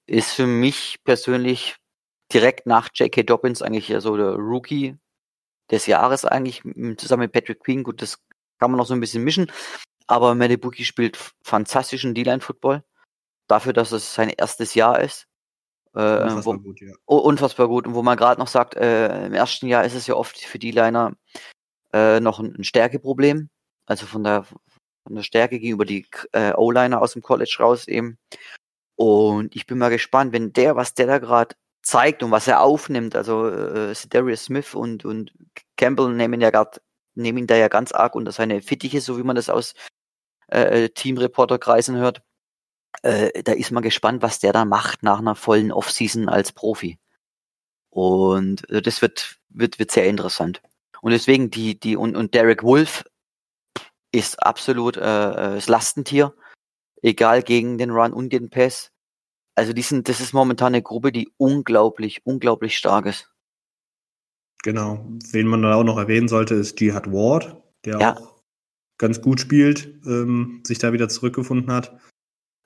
[0.07, 1.75] ist für mich persönlich
[2.33, 3.23] direkt nach J.K.
[3.23, 4.97] Dobbins eigentlich so der Rookie
[5.69, 6.63] des Jahres eigentlich,
[6.97, 7.83] zusammen mit Patrick Queen.
[7.83, 8.17] Gut, das
[8.59, 9.51] kann man noch so ein bisschen mischen.
[10.07, 12.83] Aber Medebuki spielt fantastischen D-Line-Football.
[13.47, 15.27] Dafür, dass es sein erstes Jahr ist.
[15.93, 16.93] Äh, unfassbar wo, gut, ja.
[17.05, 17.85] Unfassbar gut.
[17.85, 20.57] Und wo man gerade noch sagt, äh, im ersten Jahr ist es ja oft für
[20.57, 21.15] D-Liner
[21.93, 23.49] äh, noch ein, ein Stärkeproblem.
[23.85, 28.17] Also von der, von der Stärke gegenüber die äh, O-Liner aus dem College raus eben.
[28.95, 32.61] Und ich bin mal gespannt, wenn der, was der da gerade zeigt und was er
[32.61, 35.31] aufnimmt, also äh, Darius Smith und, und
[35.77, 36.81] Campbell nehmen ja grad,
[37.15, 39.73] nehmen ihn da ja ganz arg unter seine Fittiche, so wie man das aus
[40.47, 42.21] äh, Teamreporterkreisen hört.
[43.01, 46.99] Äh, da ist man gespannt, was der da macht nach einer vollen Offseason als Profi.
[47.89, 50.61] Und äh, das wird, wird, wird sehr interessant.
[51.01, 53.05] Und deswegen die, die, und, und Derek Wolf
[54.11, 56.33] ist absolut äh, äh das Lastentier
[57.01, 58.91] egal gegen den Run und den Pass.
[59.55, 63.29] Also die sind, das ist momentan eine Gruppe, die unglaublich, unglaublich stark ist.
[64.63, 65.05] Genau.
[65.31, 68.17] Wen man da auch noch erwähnen sollte, ist Jihad Ward, der ja.
[68.17, 68.41] auch
[68.97, 71.97] ganz gut spielt, ähm, sich da wieder zurückgefunden hat.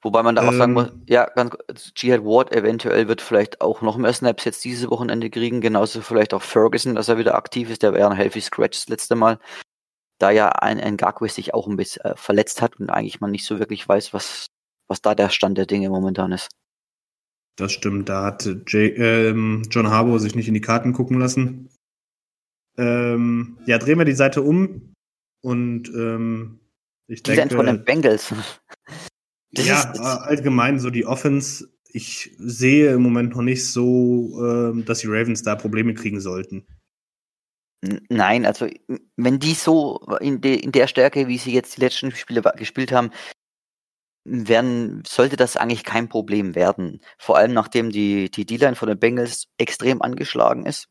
[0.04, 1.02] Wobei man da ähm, auch sagen muss, ähm.
[1.08, 1.56] ja, ganz,
[1.96, 6.34] Jihad Ward eventuell wird vielleicht auch noch mehr Snaps jetzt dieses Wochenende kriegen, genauso vielleicht
[6.34, 9.40] auch Ferguson, dass er wieder aktiv ist, der wäre ein Healthy Scratch das letzte Mal
[10.24, 13.46] da ja ein Ngakwe sich auch ein bisschen äh, verletzt hat und eigentlich man nicht
[13.46, 14.48] so wirklich weiß, was,
[14.88, 16.50] was da der Stand der Dinge momentan ist.
[17.58, 21.70] Das stimmt, da hat Jay, ähm, John Harbour sich nicht in die Karten gucken lassen.
[22.78, 24.94] Ähm, ja, drehen wir die Seite um
[25.42, 26.60] und ähm,
[27.08, 27.56] ich die denke.
[27.56, 28.34] von den Bengals.
[29.54, 31.70] Das ja, ist, allgemein so die Offense.
[31.92, 36.66] Ich sehe im Moment noch nicht so, äh, dass die Ravens da Probleme kriegen sollten.
[38.10, 38.68] Nein, also
[39.18, 42.92] wenn die so in, de, in der Stärke, wie sie jetzt die letzten Spiele gespielt
[42.92, 43.12] haben,
[44.26, 47.02] werden, sollte das eigentlich kein Problem werden.
[47.18, 50.88] Vor allem nachdem die, die D-Line von den Bengals extrem angeschlagen ist.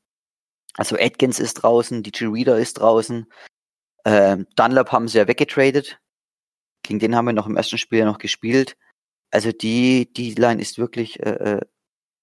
[0.74, 3.26] Also Atkins ist draußen, DJ Reader ist draußen.
[4.04, 5.98] Ähm, Dunlap haben sie ja weggetradet.
[6.82, 8.76] Gegen den haben wir noch im ersten Spiel ja noch gespielt.
[9.30, 11.60] Also die, die Line ist wirklich äh, äh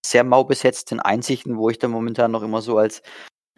[0.05, 0.91] sehr mau besetzt.
[0.91, 3.01] Den einzigen, wo ich da momentan noch immer so als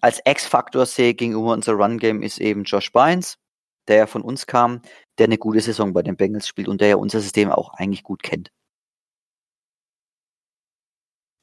[0.02, 3.38] als X-Faktor sehe gegenüber unser Run-Game ist eben Josh Bynes,
[3.88, 4.82] der ja von uns kam,
[5.20, 8.04] der eine gute Saison bei den Bengals spielt und der ja unser System auch eigentlich
[8.04, 8.52] gut kennt.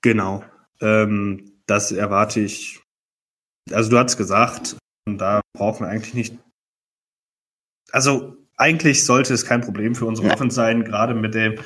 [0.03, 0.45] Genau.
[0.81, 2.83] Ähm, das erwarte ich.
[3.71, 6.39] Also du hast gesagt, da brauchen wir eigentlich nicht.
[7.91, 11.59] Also eigentlich sollte es kein Problem für unsere Offense sein, gerade mit dem,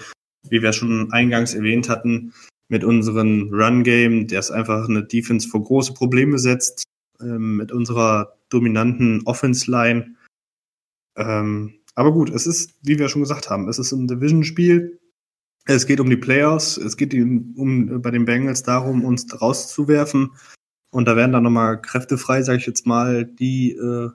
[0.48, 2.32] wie wir schon eingangs erwähnt hatten,
[2.68, 6.84] mit unserem Run-Game, der ist einfach eine Defense vor große Probleme setzt,
[7.20, 10.14] ähm, mit unserer dominanten Offense-Line.
[11.16, 14.98] Ähm, aber gut, es ist, wie wir schon gesagt haben, es ist ein Division-Spiel.
[15.66, 16.76] Es geht um die Playoffs.
[16.76, 20.30] Es geht um, um bei den Bengals darum, uns rauszuwerfen.
[20.90, 24.10] Und da werden dann nochmal Kräfte frei, sage ich jetzt mal, die äh,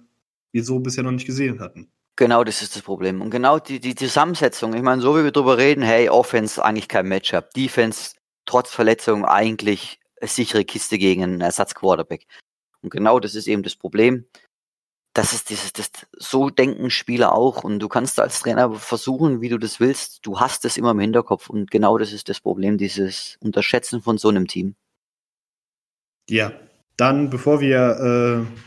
[0.51, 1.89] wir so bisher noch nicht gesehen hatten.
[2.17, 3.21] Genau, das ist das Problem.
[3.21, 6.87] Und genau die, die Zusammensetzung, ich meine, so wie wir drüber reden, hey, Offense eigentlich
[6.87, 8.15] kein Matchup, Defense
[8.47, 12.25] trotz Verletzung eigentlich eine sichere Kiste gegen einen Ersatzquarterback.
[12.81, 14.25] Und genau das ist eben das Problem.
[15.13, 17.63] Das ist dieses, das, so denken Spieler auch.
[17.63, 20.25] Und du kannst als Trainer versuchen, wie du das willst.
[20.25, 21.51] Du hast es immer im Hinterkopf.
[21.51, 24.75] Und genau das ist das Problem, dieses Unterschätzen von so einem Team.
[26.29, 26.51] Ja,
[26.97, 28.66] dann, bevor wir äh,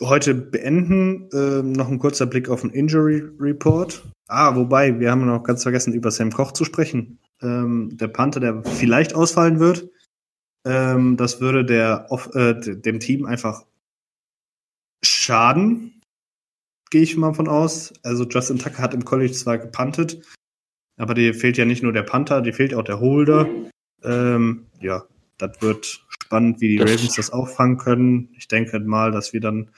[0.00, 4.02] heute beenden, äh, noch ein kurzer Blick auf den Injury Report.
[4.26, 8.40] Ah, wobei, wir haben noch ganz vergessen, über Sam Koch zu sprechen ähm, der Panther,
[8.40, 9.88] der vielleicht ausfallen wird.
[10.66, 13.64] Ähm, das würde der, äh, dem Team einfach
[15.04, 16.00] schaden,
[16.90, 17.92] gehe ich mal von aus.
[18.02, 20.22] Also Justin Tucker hat im College zwar gepantet,
[20.96, 23.46] aber dir fehlt ja nicht nur der Panther, dir fehlt auch der Holder.
[24.02, 25.04] Ähm, ja,
[25.38, 28.34] das wird spannend, wie die das Ravens das auffangen können.
[28.36, 29.70] Ich denke mal, dass wir dann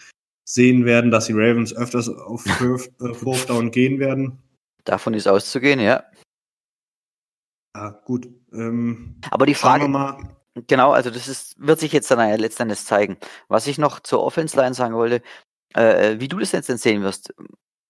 [0.45, 2.45] sehen werden, dass die Ravens öfters auf
[3.15, 4.39] Fourth Down gehen werden.
[4.85, 6.05] Davon ist auszugehen, ja.
[7.75, 8.29] Ja, gut.
[8.53, 9.87] Ähm, Aber die Frage,
[10.67, 13.19] genau, also das ist, wird sich jetzt dann ja letztendlich zeigen.
[13.49, 15.23] Was ich noch zur Offense Line sagen wollte,
[15.75, 17.35] äh, wie du das jetzt denn sehen wirst,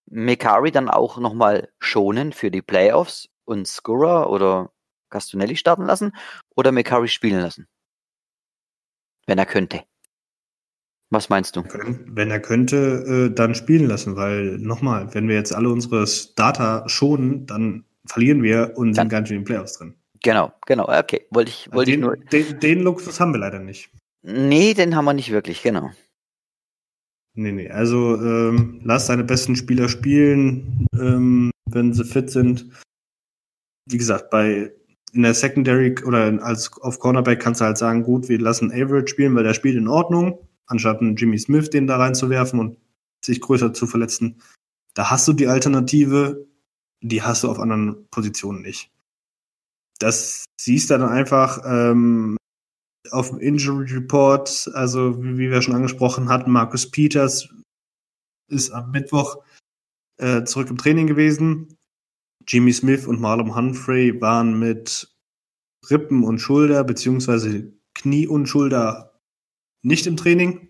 [0.06, 4.72] Mekari dann auch nochmal schonen für die Playoffs und Skura oder
[5.10, 6.12] Castonelli starten lassen
[6.56, 7.68] oder Mekari spielen lassen?
[9.26, 9.82] Wenn er könnte.
[11.10, 11.62] Was meinst du?
[12.06, 16.04] Wenn er könnte, äh, dann spielen lassen, weil nochmal, wenn wir jetzt alle unsere
[16.34, 19.94] Data schonen, dann verlieren wir und sind ganz schön in den Playoffs drin.
[20.22, 21.26] Genau, genau, okay.
[21.30, 22.16] Wollte ich, wollte den, ich nur.
[22.16, 23.90] Den, den Luxus haben wir leider nicht.
[24.22, 25.90] Nee, den haben wir nicht wirklich, genau.
[27.34, 32.70] Nee, nee, also ähm, lass deine besten Spieler spielen, ähm, wenn sie fit sind.
[33.88, 34.72] Wie gesagt, bei
[35.16, 39.08] in der Secondary oder als auf Cornerback kannst du halt sagen, gut, wir lassen Average
[39.08, 42.78] spielen, weil der spielt in Ordnung, anstatt einen Jimmy Smith den da reinzuwerfen und
[43.24, 44.40] sich größer zu verletzen.
[44.94, 46.46] Da hast du die Alternative,
[47.00, 48.90] die hast du auf anderen Positionen nicht.
[49.98, 52.36] Das siehst du dann einfach ähm,
[53.10, 57.48] auf dem Injury Report, also wie, wie wir schon angesprochen hatten, Marcus Peters
[58.48, 59.42] ist am Mittwoch
[60.18, 61.75] äh, zurück im Training gewesen.
[62.48, 65.08] Jimmy Smith und Marlon Humphrey waren mit
[65.90, 69.20] Rippen und Schulter beziehungsweise Knie und Schulter
[69.82, 70.68] nicht im Training.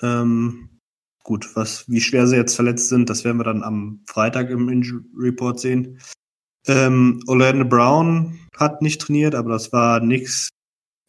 [0.00, 0.80] Ähm,
[1.22, 4.68] gut, was, wie schwer sie jetzt verletzt sind, das werden wir dann am Freitag im
[4.68, 5.98] Injury Report sehen.
[6.66, 10.50] Ähm, Orlando Brown hat nicht trainiert, aber das war nichts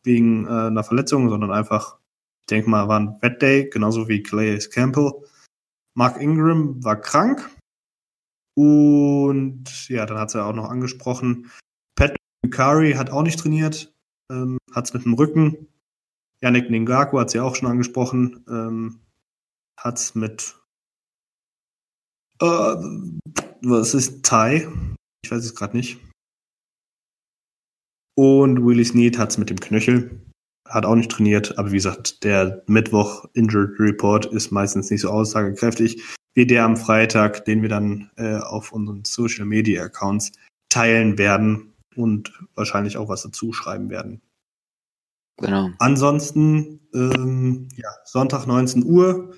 [0.03, 1.99] wegen äh, einer Verletzung, sondern einfach,
[2.41, 5.11] ich denke mal, war ein Bad Day, genauso wie Calais Campbell.
[5.95, 7.49] Mark Ingram war krank.
[8.55, 11.51] Und ja, dann hat sie auch noch angesprochen,
[11.95, 12.15] Pat
[12.49, 13.93] Curry hat auch nicht trainiert,
[14.31, 15.67] ähm, hat es mit dem Rücken.
[16.41, 18.99] Yannick Ningaku hat sie auch schon angesprochen, ähm,
[19.79, 20.55] hat es mit
[22.41, 22.75] äh,
[23.61, 24.67] was ist Thai?
[25.23, 25.99] Ich weiß es gerade nicht.
[28.15, 30.21] Und Willie Snead hat es mit dem Knöchel.
[30.67, 35.09] Hat auch nicht trainiert, aber wie gesagt, der Mittwoch Injured Report ist meistens nicht so
[35.09, 36.01] aussagekräftig
[36.33, 40.31] wie der am Freitag, den wir dann äh, auf unseren Social Media Accounts
[40.69, 44.21] teilen werden und wahrscheinlich auch was dazu schreiben werden.
[45.37, 45.69] Genau.
[45.79, 49.37] Ansonsten, ähm, ja, Sonntag 19 Uhr.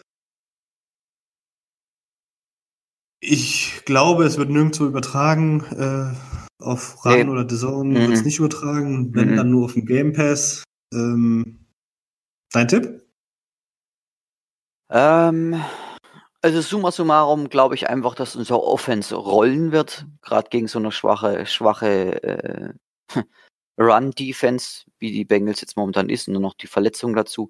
[3.22, 5.62] Ich glaube, es wird nirgendwo übertragen.
[5.72, 7.28] Äh, auf RAN nee.
[7.28, 8.08] oder The Zone mhm.
[8.08, 9.36] wird es nicht übertragen, wenn mhm.
[9.36, 10.64] dann nur auf dem Game Pass.
[10.94, 11.66] Ähm,
[12.52, 13.06] dein Tipp?
[14.90, 15.62] Ähm,
[16.46, 20.92] also summa summarum glaube ich einfach, dass unser Offense rollen wird, gerade gegen so eine
[20.92, 22.74] schwache, schwache äh,
[23.80, 27.50] Run-Defense, wie die Bengals jetzt momentan ist, und nur noch die Verletzung dazu.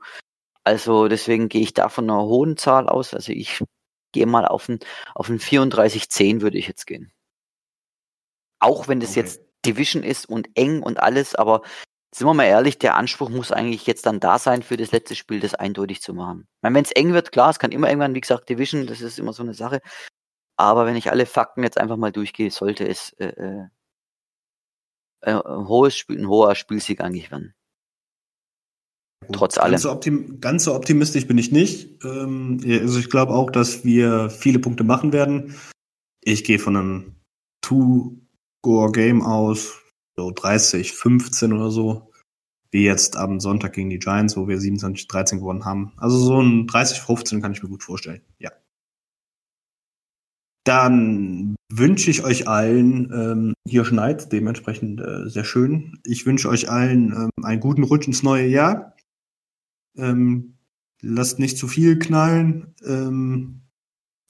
[0.63, 3.13] Also deswegen gehe ich da von einer hohen Zahl aus.
[3.13, 3.61] Also ich
[4.13, 4.79] gehe mal auf ein,
[5.13, 7.11] auf ein 34-10 würde ich jetzt gehen.
[8.59, 9.19] Auch wenn das okay.
[9.19, 11.63] jetzt Division ist und eng und alles, aber
[12.15, 15.15] sind wir mal ehrlich, der Anspruch muss eigentlich jetzt dann da sein, für das letzte
[15.15, 16.47] Spiel das eindeutig zu machen.
[16.61, 19.33] Wenn es eng wird, klar, es kann immer irgendwann, wie gesagt, Division, das ist immer
[19.33, 19.81] so eine Sache.
[20.57, 23.67] Aber wenn ich alle Fakten jetzt einfach mal durchgehe, sollte es äh, äh,
[25.23, 27.53] ein, hohes Spiel, ein hoher Spielsieg eigentlich werden.
[29.33, 29.71] Trotz allem.
[29.71, 32.01] Ganz so, optim ganz so, optimistisch bin ich nicht.
[32.05, 35.55] Ähm, also ich glaube auch, dass wir viele Punkte machen werden.
[36.23, 37.15] Ich gehe von einem
[37.61, 39.81] Two-Score-Game aus,
[40.17, 42.11] so 30, 15 oder so,
[42.71, 45.93] wie jetzt am Sonntag gegen die Giants, wo wir 27, 13 gewonnen haben.
[45.97, 48.51] Also so ein 30, 15 kann ich mir gut vorstellen, ja.
[50.65, 55.99] Dann wünsche ich euch allen, ähm, hier schneit dementsprechend äh, sehr schön.
[56.03, 58.95] Ich wünsche euch allen ähm, einen guten Rutsch ins neue Jahr.
[59.95, 60.57] Ähm,
[61.01, 62.73] lasst nicht zu viel knallen.
[62.83, 63.61] Ähm,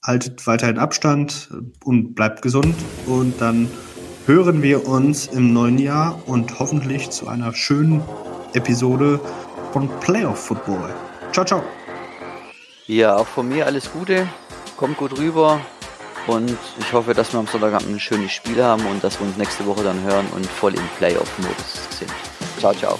[0.04, 1.50] haltet weiterhin Abstand
[1.82, 2.76] und bleibt gesund.
[3.06, 3.68] Und dann
[4.26, 8.02] hören wir uns im neuen Jahr und hoffentlich zu einer schönen
[8.54, 9.20] Episode
[9.72, 10.92] von Playoff Football.
[11.32, 11.62] Ciao, ciao.
[12.86, 14.26] Ja, auch von mir alles Gute.
[14.76, 15.60] Kommt gut rüber.
[16.26, 19.36] Und ich hoffe, dass wir am Sonntagabend ein schönes Spiel haben und dass wir uns
[19.36, 22.12] nächste Woche dann hören und voll im Playoff-Modus sind.
[22.58, 22.98] Ciao, ciao.